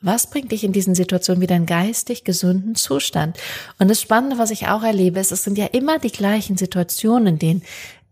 Was 0.00 0.28
bringt 0.28 0.50
dich 0.50 0.64
in 0.64 0.72
diesen 0.72 0.94
Situationen 0.94 1.40
wieder 1.40 1.54
in 1.54 1.66
geistig 1.66 2.24
gesunden 2.24 2.74
Zustand? 2.74 3.38
Und 3.78 3.88
das 3.88 4.00
Spannende, 4.00 4.38
was 4.38 4.50
ich 4.50 4.66
auch 4.66 4.82
erlebe, 4.82 5.20
ist, 5.20 5.30
es 5.30 5.44
sind 5.44 5.58
ja 5.58 5.66
immer 5.66 5.98
die 5.98 6.10
gleichen 6.10 6.56
Situationen, 6.56 7.34
in 7.34 7.38
denen 7.38 7.62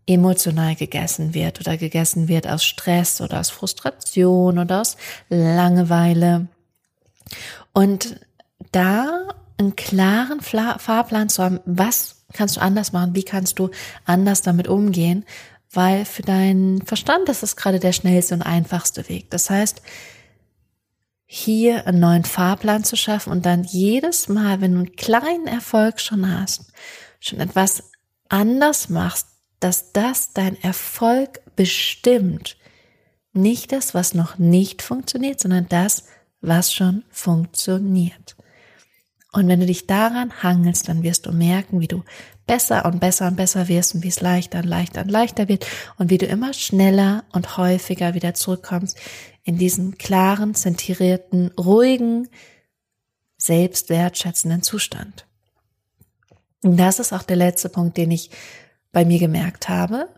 emotional 0.07 0.75
gegessen 0.75 1.33
wird 1.33 1.59
oder 1.59 1.77
gegessen 1.77 2.27
wird 2.27 2.47
aus 2.47 2.63
Stress 2.63 3.21
oder 3.21 3.39
aus 3.39 3.49
Frustration 3.49 4.57
oder 4.57 4.81
aus 4.81 4.97
Langeweile. 5.29 6.47
Und 7.73 8.19
da 8.71 9.27
einen 9.61 9.75
klaren 9.75 10.41
Fahrplan 10.41 11.29
zu 11.29 11.43
haben, 11.43 11.59
was 11.65 12.25
kannst 12.33 12.57
du 12.57 12.61
anders 12.61 12.91
machen, 12.91 13.15
wie 13.15 13.23
kannst 13.23 13.59
du 13.59 13.69
anders 14.05 14.41
damit 14.41 14.67
umgehen, 14.67 15.25
weil 15.71 16.05
für 16.05 16.23
deinen 16.23 16.85
Verstand 16.85 17.29
ist 17.29 17.43
das 17.43 17.55
gerade 17.55 17.79
der 17.79 17.93
schnellste 17.93 18.35
und 18.35 18.41
einfachste 18.41 19.07
Weg. 19.07 19.29
Das 19.29 19.49
heißt, 19.49 19.81
hier 21.25 21.87
einen 21.87 22.01
neuen 22.01 22.25
Fahrplan 22.25 22.83
zu 22.83 22.97
schaffen 22.97 23.31
und 23.31 23.45
dann 23.45 23.63
jedes 23.63 24.27
Mal, 24.27 24.59
wenn 24.59 24.73
du 24.73 24.79
einen 24.79 24.95
kleinen 24.97 25.47
Erfolg 25.47 26.01
schon 26.01 26.29
hast, 26.29 26.73
schon 27.21 27.39
etwas 27.39 27.91
anders 28.27 28.89
machst, 28.89 29.27
dass 29.61 29.93
das 29.93 30.33
dein 30.33 30.61
Erfolg 30.61 31.39
bestimmt. 31.55 32.57
Nicht 33.31 33.71
das, 33.71 33.93
was 33.93 34.13
noch 34.13 34.39
nicht 34.39 34.81
funktioniert, 34.81 35.39
sondern 35.39 35.69
das, 35.69 36.03
was 36.41 36.73
schon 36.73 37.05
funktioniert. 37.09 38.35
Und 39.33 39.47
wenn 39.47 39.61
du 39.61 39.65
dich 39.65 39.87
daran 39.87 40.43
hangelst, 40.43 40.89
dann 40.89 41.03
wirst 41.03 41.25
du 41.25 41.31
merken, 41.31 41.79
wie 41.79 41.87
du 41.87 42.03
besser 42.47 42.85
und 42.85 42.99
besser 42.99 43.27
und 43.27 43.37
besser 43.37 43.69
wirst 43.69 43.95
und 43.95 44.03
wie 44.03 44.09
es 44.09 44.19
leichter 44.19 44.59
und 44.59 44.65
leichter 44.65 45.01
und 45.01 45.09
leichter 45.09 45.47
wird 45.47 45.65
und 45.97 46.09
wie 46.09 46.17
du 46.17 46.25
immer 46.25 46.53
schneller 46.53 47.23
und 47.31 47.57
häufiger 47.57 48.13
wieder 48.13 48.33
zurückkommst 48.33 48.97
in 49.43 49.57
diesen 49.57 49.97
klaren, 49.97 50.53
zentrierten, 50.53 51.51
ruhigen, 51.57 52.27
selbstwertschätzenden 53.37 54.63
Zustand. 54.63 55.25
Und 56.61 56.77
das 56.77 56.99
ist 56.99 57.13
auch 57.13 57.23
der 57.23 57.37
letzte 57.37 57.69
Punkt, 57.69 57.97
den 57.97 58.11
ich 58.11 58.29
bei 58.91 59.05
mir 59.05 59.17
gemerkt 59.17 59.69
habe. 59.69 60.09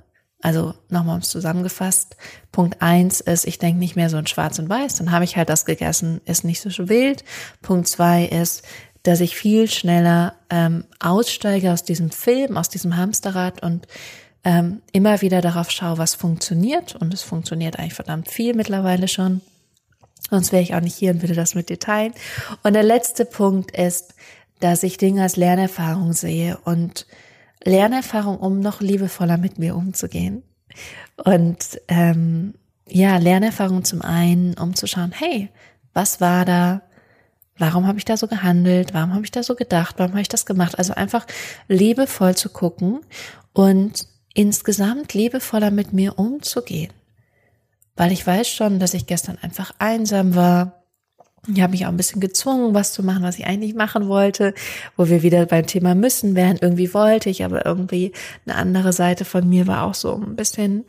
Also 0.42 0.74
nochmal 0.90 1.14
ums 1.14 1.30
zusammengefasst. 1.30 2.18
Punkt 2.52 2.82
eins 2.82 3.22
ist, 3.22 3.46
ich 3.46 3.60
denke 3.60 3.80
nicht 3.80 3.96
mehr 3.96 4.10
so 4.10 4.18
in 4.18 4.28
Schwarz 4.28 4.60
und 4.60 4.68
Weiß, 4.68 4.96
dann 4.96 5.12
habe 5.12 5.24
ich 5.24 5.38
halt 5.38 5.48
das 5.48 5.66
gegessen, 5.66 6.20
ist 6.26 6.44
nicht 6.44 6.60
so 6.60 6.90
wild. 6.90 7.24
Punkt 7.62 7.88
zwei 7.88 8.26
ist, 8.26 8.64
dass 9.04 9.20
ich 9.20 9.36
viel 9.36 9.70
schneller 9.70 10.36
ähm, 10.50 10.86
aussteige 11.00 11.72
aus 11.72 11.84
diesem 11.84 12.10
Film, 12.10 12.58
aus 12.58 12.70
diesem 12.70 12.96
Hamsterrad 12.96 13.62
und 13.62 13.88
ähm, 14.46 14.82
immer 14.92 15.22
wieder 15.22 15.42
darauf 15.42 15.72
schaue, 15.72 15.98
was 15.98 16.16
funktioniert. 16.16 16.96
Und 16.96 17.14
es 17.14 17.22
funktioniert 17.22 17.80
eigentlich 17.80 17.94
verdammt 17.94 18.30
viel 18.30 18.54
mittlerweile 18.56 19.08
schon. 19.08 19.42
Sonst 20.30 20.52
wäre 20.52 20.64
ich 20.64 20.74
auch 20.74 20.82
nicht 20.82 20.96
hier 20.96 21.12
und 21.12 21.22
würde 21.22 21.36
das 21.36 21.54
mit 21.54 21.70
dir 21.70 21.80
teilen. 21.80 22.14
Und 22.64 22.74
der 22.74 22.84
letzte 22.84 23.26
Punkt 23.26 23.72
ist, 23.72 24.16
dass 24.60 24.84
ich 24.84 24.98
Dinge 24.98 25.22
als 25.22 25.36
Lernerfahrung 25.36 26.14
sehe 26.14 26.58
und 26.64 27.06
Lernerfahrung, 27.64 28.38
um 28.38 28.60
noch 28.60 28.82
liebevoller 28.82 29.38
mit 29.38 29.60
mir 29.60 29.76
umzugehen. 29.76 30.44
Und 31.24 31.80
ähm, 31.90 32.56
ja, 32.88 33.18
Lernerfahrung 33.18 33.84
zum 33.84 34.02
einen, 34.02 34.54
um 34.56 34.76
zu 34.76 34.88
schauen, 34.88 35.12
hey, 35.12 35.50
was 35.94 36.22
war 36.22 36.46
da? 36.46 36.82
Warum 37.58 37.86
habe 37.88 38.00
ich 38.00 38.06
da 38.06 38.18
so 38.18 38.28
gehandelt? 38.28 38.94
Warum 38.94 39.14
habe 39.14 39.26
ich 39.26 39.32
da 39.32 39.44
so 39.44 39.56
gedacht? 39.56 39.96
Warum 39.98 40.14
habe 40.14 40.22
ich 40.22 40.28
das 40.28 40.46
gemacht? 40.46 40.78
Also 40.78 40.94
einfach 40.94 41.26
liebevoll 41.68 42.36
zu 42.36 42.50
gucken 42.50 43.02
und 43.54 44.08
insgesamt 44.34 45.14
liebevoller 45.14 45.70
mit 45.70 45.94
mir 45.94 46.18
umzugehen. 46.18 46.92
Weil 47.96 48.12
ich 48.12 48.26
weiß 48.26 48.48
schon, 48.48 48.80
dass 48.80 48.96
ich 48.96 49.06
gestern 49.06 49.38
einfach 49.42 49.72
einsam 49.78 50.34
war. 50.34 50.84
Ich 51.48 51.62
habe 51.62 51.72
mich 51.72 51.86
auch 51.86 51.90
ein 51.90 51.98
bisschen 51.98 52.22
gezwungen, 52.22 52.74
was 52.74 52.94
zu 52.94 53.04
machen, 53.04 53.22
was 53.22 53.38
ich 53.38 53.46
eigentlich 53.46 53.76
machen 53.76 54.08
wollte, 54.08 54.54
wo 54.96 55.10
wir 55.10 55.22
wieder 55.22 55.46
beim 55.46 55.68
Thema 55.68 55.94
müssen 55.94 56.36
wären. 56.36 56.58
Irgendwie 56.60 56.94
wollte 56.94 57.30
ich, 57.30 57.44
aber 57.44 57.66
irgendwie 57.66 58.14
eine 58.46 58.56
andere 58.56 58.94
Seite 58.94 59.26
von 59.26 59.48
mir 59.48 59.68
war 59.68 59.84
auch 59.84 59.94
so 59.94 60.16
ein 60.16 60.36
bisschen, 60.36 60.86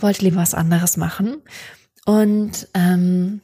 wollte 0.00 0.22
lieber 0.22 0.36
was 0.36 0.54
anderes 0.54 0.96
machen. 0.96 1.42
Und 2.04 2.68
ähm, 2.74 3.40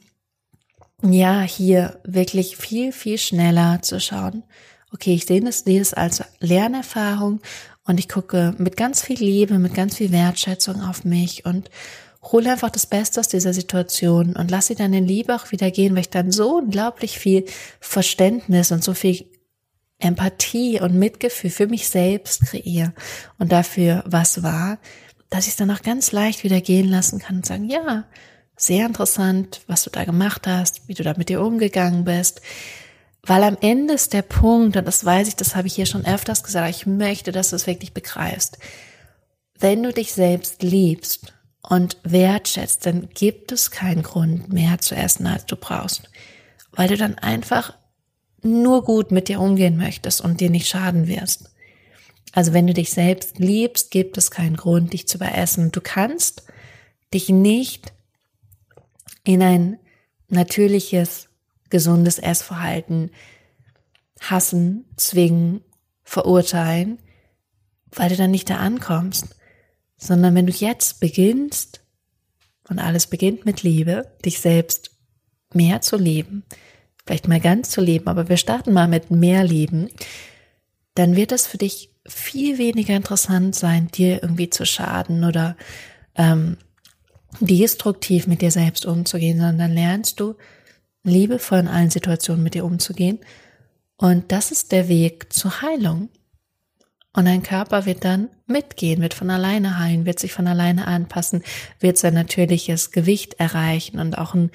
ja, 1.03 1.41
hier 1.41 1.99
wirklich 2.03 2.57
viel, 2.57 2.91
viel 2.91 3.17
schneller 3.17 3.81
zu 3.81 3.99
schauen. 3.99 4.43
Okay, 4.91 5.13
ich 5.13 5.25
sehe 5.25 5.41
das, 5.41 5.59
sehe 5.59 5.79
das 5.79 5.93
als 5.93 6.23
Lernerfahrung 6.39 7.41
und 7.85 7.99
ich 7.99 8.09
gucke 8.09 8.55
mit 8.57 8.77
ganz 8.77 9.01
viel 9.01 9.19
Liebe, 9.19 9.59
mit 9.59 9.73
ganz 9.73 9.97
viel 9.97 10.11
Wertschätzung 10.11 10.81
auf 10.81 11.05
mich 11.05 11.45
und 11.45 11.69
hole 12.23 12.51
einfach 12.51 12.69
das 12.69 12.85
Beste 12.85 13.19
aus 13.19 13.27
dieser 13.27 13.53
Situation 13.53 14.35
und 14.35 14.51
lasse 14.51 14.69
sie 14.69 14.75
dann 14.75 14.93
in 14.93 15.05
Liebe 15.05 15.35
auch 15.35 15.51
wieder 15.51 15.71
gehen, 15.71 15.93
weil 15.93 16.01
ich 16.01 16.09
dann 16.09 16.31
so 16.31 16.57
unglaublich 16.57 17.19
viel 17.19 17.45
Verständnis 17.79 18.71
und 18.71 18.83
so 18.83 18.93
viel 18.93 19.25
Empathie 19.99 20.79
und 20.81 20.95
Mitgefühl 20.95 21.49
für 21.49 21.67
mich 21.67 21.89
selbst 21.89 22.41
kreiere 22.47 22.93
und 23.39 23.51
dafür, 23.51 24.03
was 24.05 24.43
war, 24.43 24.79
dass 25.29 25.45
ich 25.45 25.51
es 25.51 25.55
dann 25.57 25.71
auch 25.71 25.81
ganz 25.81 26.11
leicht 26.11 26.43
wieder 26.43 26.61
gehen 26.61 26.89
lassen 26.89 27.19
kann 27.19 27.37
und 27.37 27.45
sagen, 27.45 27.69
ja, 27.69 28.05
sehr 28.57 28.87
interessant, 28.87 29.61
was 29.67 29.83
du 29.83 29.89
da 29.89 30.03
gemacht 30.03 30.47
hast, 30.47 30.87
wie 30.87 30.95
du 30.95 31.03
da 31.03 31.13
mit 31.15 31.29
dir 31.29 31.41
umgegangen 31.41 32.03
bist. 32.03 32.41
Weil 33.21 33.43
am 33.43 33.57
Ende 33.61 33.93
ist 33.93 34.13
der 34.13 34.23
Punkt, 34.23 34.75
und 34.75 34.85
das 34.85 35.05
weiß 35.05 35.27
ich, 35.27 35.35
das 35.35 35.55
habe 35.55 35.67
ich 35.67 35.75
hier 35.75 35.85
schon 35.85 36.05
öfters 36.05 36.43
gesagt, 36.43 36.69
ich 36.69 36.85
möchte, 36.85 37.31
dass 37.31 37.51
du 37.51 37.55
es 37.55 37.67
wirklich 37.67 37.93
begreifst. 37.93 38.57
Wenn 39.59 39.83
du 39.83 39.93
dich 39.93 40.13
selbst 40.13 40.63
liebst 40.63 41.33
und 41.61 41.97
wertschätzt, 42.03 42.85
dann 42.85 43.09
gibt 43.13 43.51
es 43.51 43.69
keinen 43.69 44.03
Grund 44.03 44.51
mehr 44.51 44.79
zu 44.79 44.95
essen, 44.95 45.27
als 45.27 45.45
du 45.45 45.55
brauchst. 45.55 46.09
Weil 46.71 46.87
du 46.87 46.97
dann 46.97 47.15
einfach 47.15 47.73
nur 48.41 48.83
gut 48.83 49.11
mit 49.11 49.27
dir 49.27 49.39
umgehen 49.39 49.77
möchtest 49.77 50.21
und 50.21 50.39
dir 50.41 50.49
nicht 50.49 50.67
schaden 50.67 51.07
wirst. 51.07 51.51
Also 52.31 52.53
wenn 52.53 52.67
du 52.67 52.73
dich 52.73 52.91
selbst 52.91 53.39
liebst, 53.39 53.91
gibt 53.91 54.17
es 54.17 54.31
keinen 54.31 54.57
Grund, 54.57 54.93
dich 54.93 55.07
zu 55.07 55.17
beessen. 55.17 55.71
Du 55.71 55.81
kannst 55.81 56.43
dich 57.13 57.29
nicht 57.29 57.93
in 59.27 59.41
ein 59.41 59.79
natürliches, 60.29 61.29
gesundes 61.69 62.17
Essverhalten 62.17 63.11
hassen, 64.19 64.85
zwingen, 64.95 65.61
verurteilen, 66.03 66.99
weil 67.91 68.09
du 68.09 68.15
dann 68.15 68.31
nicht 68.31 68.49
da 68.49 68.57
ankommst, 68.57 69.35
sondern 69.97 70.35
wenn 70.35 70.47
du 70.47 70.53
jetzt 70.53 70.99
beginnst, 70.99 71.81
und 72.69 72.79
alles 72.79 73.07
beginnt 73.07 73.45
mit 73.45 73.63
Liebe, 73.63 74.11
dich 74.25 74.39
selbst 74.39 74.91
mehr 75.53 75.81
zu 75.81 75.95
lieben, 75.95 76.43
vielleicht 77.05 77.27
mal 77.27 77.39
ganz 77.39 77.69
zu 77.69 77.79
leben, 77.79 78.07
aber 78.07 78.27
wir 78.27 78.35
starten 78.35 78.73
mal 78.73 78.89
mit 78.89 79.09
mehr 79.09 79.43
Lieben, 79.45 79.89
dann 80.93 81.15
wird 81.15 81.31
es 81.31 81.47
für 81.47 81.57
dich 81.57 81.95
viel 82.05 82.57
weniger 82.57 82.95
interessant 82.95 83.55
sein, 83.55 83.87
dir 83.87 84.21
irgendwie 84.21 84.49
zu 84.49 84.65
schaden 84.65 85.23
oder 85.23 85.55
ähm, 86.15 86.57
destruktiv 87.39 88.27
mit 88.27 88.41
dir 88.41 88.51
selbst 88.51 88.85
umzugehen, 88.85 89.39
sondern 89.39 89.73
lernst 89.73 90.19
du 90.19 90.35
liebevoll 91.03 91.59
in 91.59 91.67
allen 91.67 91.89
Situationen 91.89 92.43
mit 92.43 92.53
dir 92.53 92.65
umzugehen. 92.65 93.19
Und 93.97 94.31
das 94.31 94.51
ist 94.51 94.71
der 94.71 94.87
Weg 94.87 95.33
zur 95.33 95.61
Heilung. 95.61 96.09
Und 97.13 97.25
dein 97.25 97.41
Körper 97.41 97.85
wird 97.87 98.05
dann 98.05 98.29
mitgehen, 98.45 99.01
wird 99.01 99.15
von 99.15 99.31
alleine 99.31 99.79
heilen, 99.79 100.05
wird 100.05 100.19
sich 100.19 100.33
von 100.33 100.45
alleine 100.45 100.85
anpassen, 100.85 101.43
wird 101.79 101.97
sein 101.97 102.13
natürliches 102.13 102.91
Gewicht 102.91 103.39
erreichen 103.39 103.99
und 103.99 104.17
auch 104.17 104.35
ein 104.35 104.51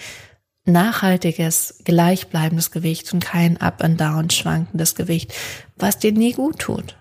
nachhaltiges, 0.65 1.81
gleichbleibendes 1.85 2.71
Gewicht 2.71 3.13
und 3.13 3.25
kein 3.25 3.61
up 3.61 3.83
and 3.83 4.01
down 4.01 4.31
schwankendes 4.31 4.95
Gewicht, 4.95 5.35
was 5.77 5.99
dir 5.99 6.13
nie 6.13 6.35
gut 6.35 6.61
tut. 6.61 6.97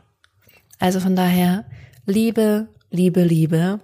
Also 0.79 0.99
von 0.99 1.15
daher, 1.15 1.65
Liebe, 2.07 2.67
Liebe, 2.89 3.23
Liebe 3.23 3.79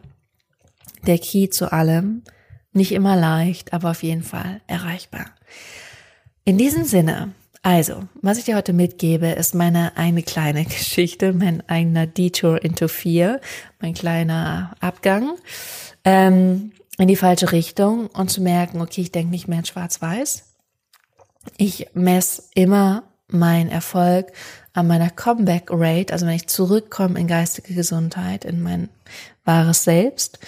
der 1.06 1.20
Key 1.20 1.50
zu 1.50 1.72
allem. 1.72 2.24
Nicht 2.74 2.92
immer 2.92 3.16
leicht, 3.16 3.74
aber 3.74 3.92
auf 3.92 4.04
jeden 4.04 4.24
Fall 4.24 4.62
erreichbar. 4.68 5.26
In 6.44 6.58
diesem 6.58 6.86
Sinne, 6.86 7.34
also, 7.62 8.04
was 8.22 8.38
ich 8.38 8.46
dir 8.46 8.56
heute 8.56 8.72
mitgebe, 8.72 9.28
ist 9.28 9.54
meine 9.54 9.98
eine 9.98 10.24
kleine 10.24 10.64
Geschichte, 10.66 11.34
mein 11.34 11.68
eigener 11.68 12.08
Detour 12.08 12.64
into 12.64 12.88
Fear, 12.88 13.42
mein 13.82 13.94
kleiner 13.94 14.74
Abgang 14.80 15.38
ähm, 16.06 16.72
in 16.98 17.08
die 17.08 17.16
falsche 17.16 17.52
Richtung 17.52 18.08
und 18.08 18.30
zu 18.30 18.42
merken, 18.42 18.82
okay, 18.82 19.02
ich 19.02 19.12
denke 19.12 19.32
nicht 19.32 19.48
mehr 19.48 19.60
in 19.60 19.66
Schwarz-Weiß. 19.66 20.44
Ich 21.58 21.88
messe 21.94 22.44
immer 22.56 23.04
meinen 23.28 23.70
Erfolg 23.70 24.32
an 24.74 24.88
meiner 24.88 25.10
Comeback 25.10 25.68
Rate, 25.70 26.14
also 26.14 26.26
wenn 26.26 26.36
ich 26.36 26.48
zurückkomme 26.48 27.20
in 27.20 27.28
geistige 27.28 27.74
Gesundheit, 27.74 28.46
in 28.46 28.62
mein 28.62 28.90
wahres 29.44 29.84
Selbst 29.84 30.40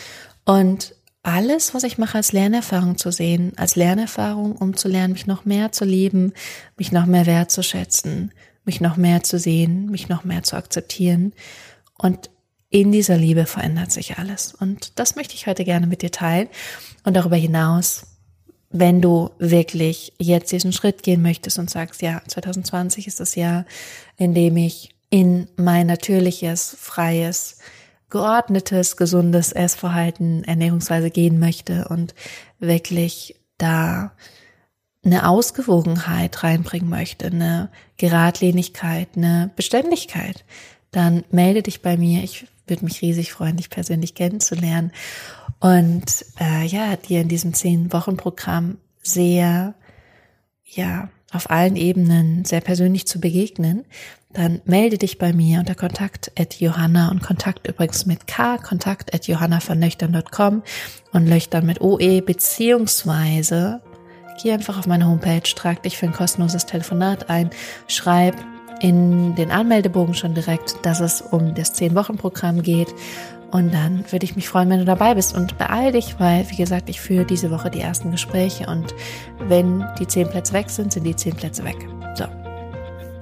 und 0.49 0.95
alles, 1.21 1.75
was 1.75 1.83
ich 1.83 1.99
mache, 1.99 2.17
als 2.17 2.31
Lernerfahrung 2.31 2.97
zu 2.97 3.11
sehen, 3.11 3.53
als 3.57 3.75
Lernerfahrung, 3.75 4.55
um 4.55 4.75
zu 4.75 4.87
lernen, 4.87 5.13
mich 5.13 5.27
noch 5.27 5.45
mehr 5.45 5.71
zu 5.71 5.85
lieben, 5.85 6.33
mich 6.75 6.91
noch 6.91 7.05
mehr 7.05 7.27
wertzuschätzen, 7.27 8.33
mich 8.65 8.81
noch 8.81 8.97
mehr 8.97 9.21
zu 9.21 9.37
sehen, 9.37 9.91
mich 9.91 10.09
noch 10.09 10.23
mehr 10.23 10.41
zu 10.41 10.55
akzeptieren. 10.55 11.33
Und 11.99 12.31
in 12.71 12.91
dieser 12.91 13.15
Liebe 13.15 13.45
verändert 13.45 13.91
sich 13.91 14.17
alles. 14.17 14.55
Und 14.55 14.97
das 14.97 15.15
möchte 15.15 15.35
ich 15.35 15.45
heute 15.45 15.65
gerne 15.65 15.85
mit 15.85 16.01
dir 16.01 16.11
teilen. 16.11 16.47
Und 17.03 17.15
darüber 17.15 17.35
hinaus, 17.35 18.07
wenn 18.71 19.01
du 19.01 19.29
wirklich 19.37 20.13
jetzt 20.17 20.51
diesen 20.51 20.73
Schritt 20.73 21.03
gehen 21.03 21.21
möchtest 21.21 21.59
und 21.59 21.69
sagst, 21.69 22.01
ja, 22.01 22.23
2020 22.27 23.05
ist 23.05 23.19
das 23.19 23.35
Jahr, 23.35 23.65
in 24.17 24.33
dem 24.33 24.57
ich 24.57 24.95
in 25.11 25.47
mein 25.57 25.85
natürliches, 25.85 26.75
freies, 26.79 27.59
geordnetes, 28.09 28.97
gesundes 28.97 29.51
Essverhalten, 29.51 30.43
Ernährungsweise 30.43 31.09
gehen 31.11 31.39
möchte 31.39 31.87
und 31.89 32.15
wirklich 32.59 33.35
da 33.57 34.11
eine 35.03 35.27
Ausgewogenheit 35.27 36.43
reinbringen 36.43 36.89
möchte, 36.89 37.27
eine 37.27 37.69
Geradlinigkeit, 37.97 39.09
eine 39.15 39.51
Beständigkeit, 39.55 40.43
dann 40.91 41.23
melde 41.31 41.63
dich 41.63 41.81
bei 41.81 41.97
mir. 41.97 42.23
Ich 42.23 42.47
würde 42.67 42.85
mich 42.85 43.01
riesig 43.01 43.31
freuen, 43.31 43.57
dich 43.57 43.69
persönlich 43.69 44.15
kennenzulernen 44.15 44.91
und 45.59 46.25
äh, 46.39 46.65
ja, 46.65 46.95
dir 46.95 47.21
in 47.21 47.27
diesem 47.27 47.53
zehn 47.53 47.91
Wochen 47.91 48.17
Programm 48.17 48.77
sehr 49.01 49.73
ja 50.65 51.09
auf 51.31 51.49
allen 51.49 51.75
Ebenen 51.75 52.45
sehr 52.45 52.61
persönlich 52.61 53.07
zu 53.07 53.19
begegnen, 53.19 53.85
dann 54.31 54.61
melde 54.65 54.97
dich 54.97 55.17
bei 55.17 55.33
mir 55.33 55.59
unter 55.59 55.73
Kontakt 55.73 56.31
at 56.39 56.59
Johanna 56.59 57.09
und 57.09 57.21
Kontakt 57.21 57.67
übrigens 57.67 58.05
mit 58.05 58.27
K, 58.27 58.57
Kontakt 58.57 59.13
at 59.13 59.27
johannavernöchtern.com 59.27 60.61
und 61.13 61.27
Löchtern 61.27 61.65
mit 61.65 61.81
OE, 61.81 62.21
beziehungsweise 62.21 63.81
geh 64.41 64.51
einfach 64.51 64.77
auf 64.77 64.85
meine 64.85 65.07
Homepage, 65.07 65.41
trag 65.41 65.81
dich 65.81 65.97
für 65.97 66.05
ein 66.05 66.13
kostenloses 66.13 66.67
Telefonat 66.67 67.29
ein, 67.29 67.49
schreib 67.87 68.35
in 68.81 69.35
den 69.35 69.51
Anmeldebogen 69.51 70.13
schon 70.13 70.35
direkt, 70.35 70.77
dass 70.83 70.99
es 70.99 71.21
um 71.21 71.55
das 71.55 71.75
10-Wochen-Programm 71.75 72.61
geht. 72.61 72.93
Und 73.51 73.73
dann 73.73 74.05
würde 74.11 74.25
ich 74.25 74.35
mich 74.35 74.47
freuen, 74.47 74.69
wenn 74.69 74.79
du 74.79 74.85
dabei 74.85 75.15
bist. 75.15 75.35
Und 75.35 75.57
beeil 75.57 75.91
dich, 75.91 76.19
weil, 76.19 76.49
wie 76.51 76.55
gesagt, 76.55 76.87
ich 76.87 77.01
führe 77.01 77.25
diese 77.25 77.51
Woche 77.51 77.71
die 77.71 77.81
ersten 77.81 78.11
Gespräche. 78.11 78.67
Und 78.67 78.93
wenn 79.39 79.83
die 79.99 80.07
10 80.07 80.29
Plätze 80.29 80.53
weg 80.53 80.69
sind, 80.69 80.93
sind 80.93 81.03
die 81.03 81.15
10 81.15 81.35
Plätze 81.35 81.65
weg. 81.65 81.98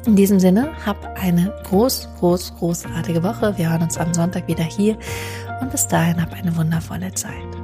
In 0.08 0.16
diesem 0.16 0.40
Sinne, 0.40 0.72
hab 0.86 1.22
eine 1.22 1.54
groß, 1.66 2.08
groß, 2.20 2.56
großartige 2.60 3.22
Woche. 3.24 3.58
Wir 3.58 3.70
hören 3.70 3.82
uns 3.82 3.98
am 3.98 4.14
Sonntag 4.14 4.48
wieder 4.48 4.64
hier. 4.64 4.98
Und 5.60 5.70
bis 5.70 5.86
dahin, 5.86 6.22
hab 6.22 6.32
eine 6.32 6.56
wundervolle 6.56 7.14
Zeit. 7.14 7.57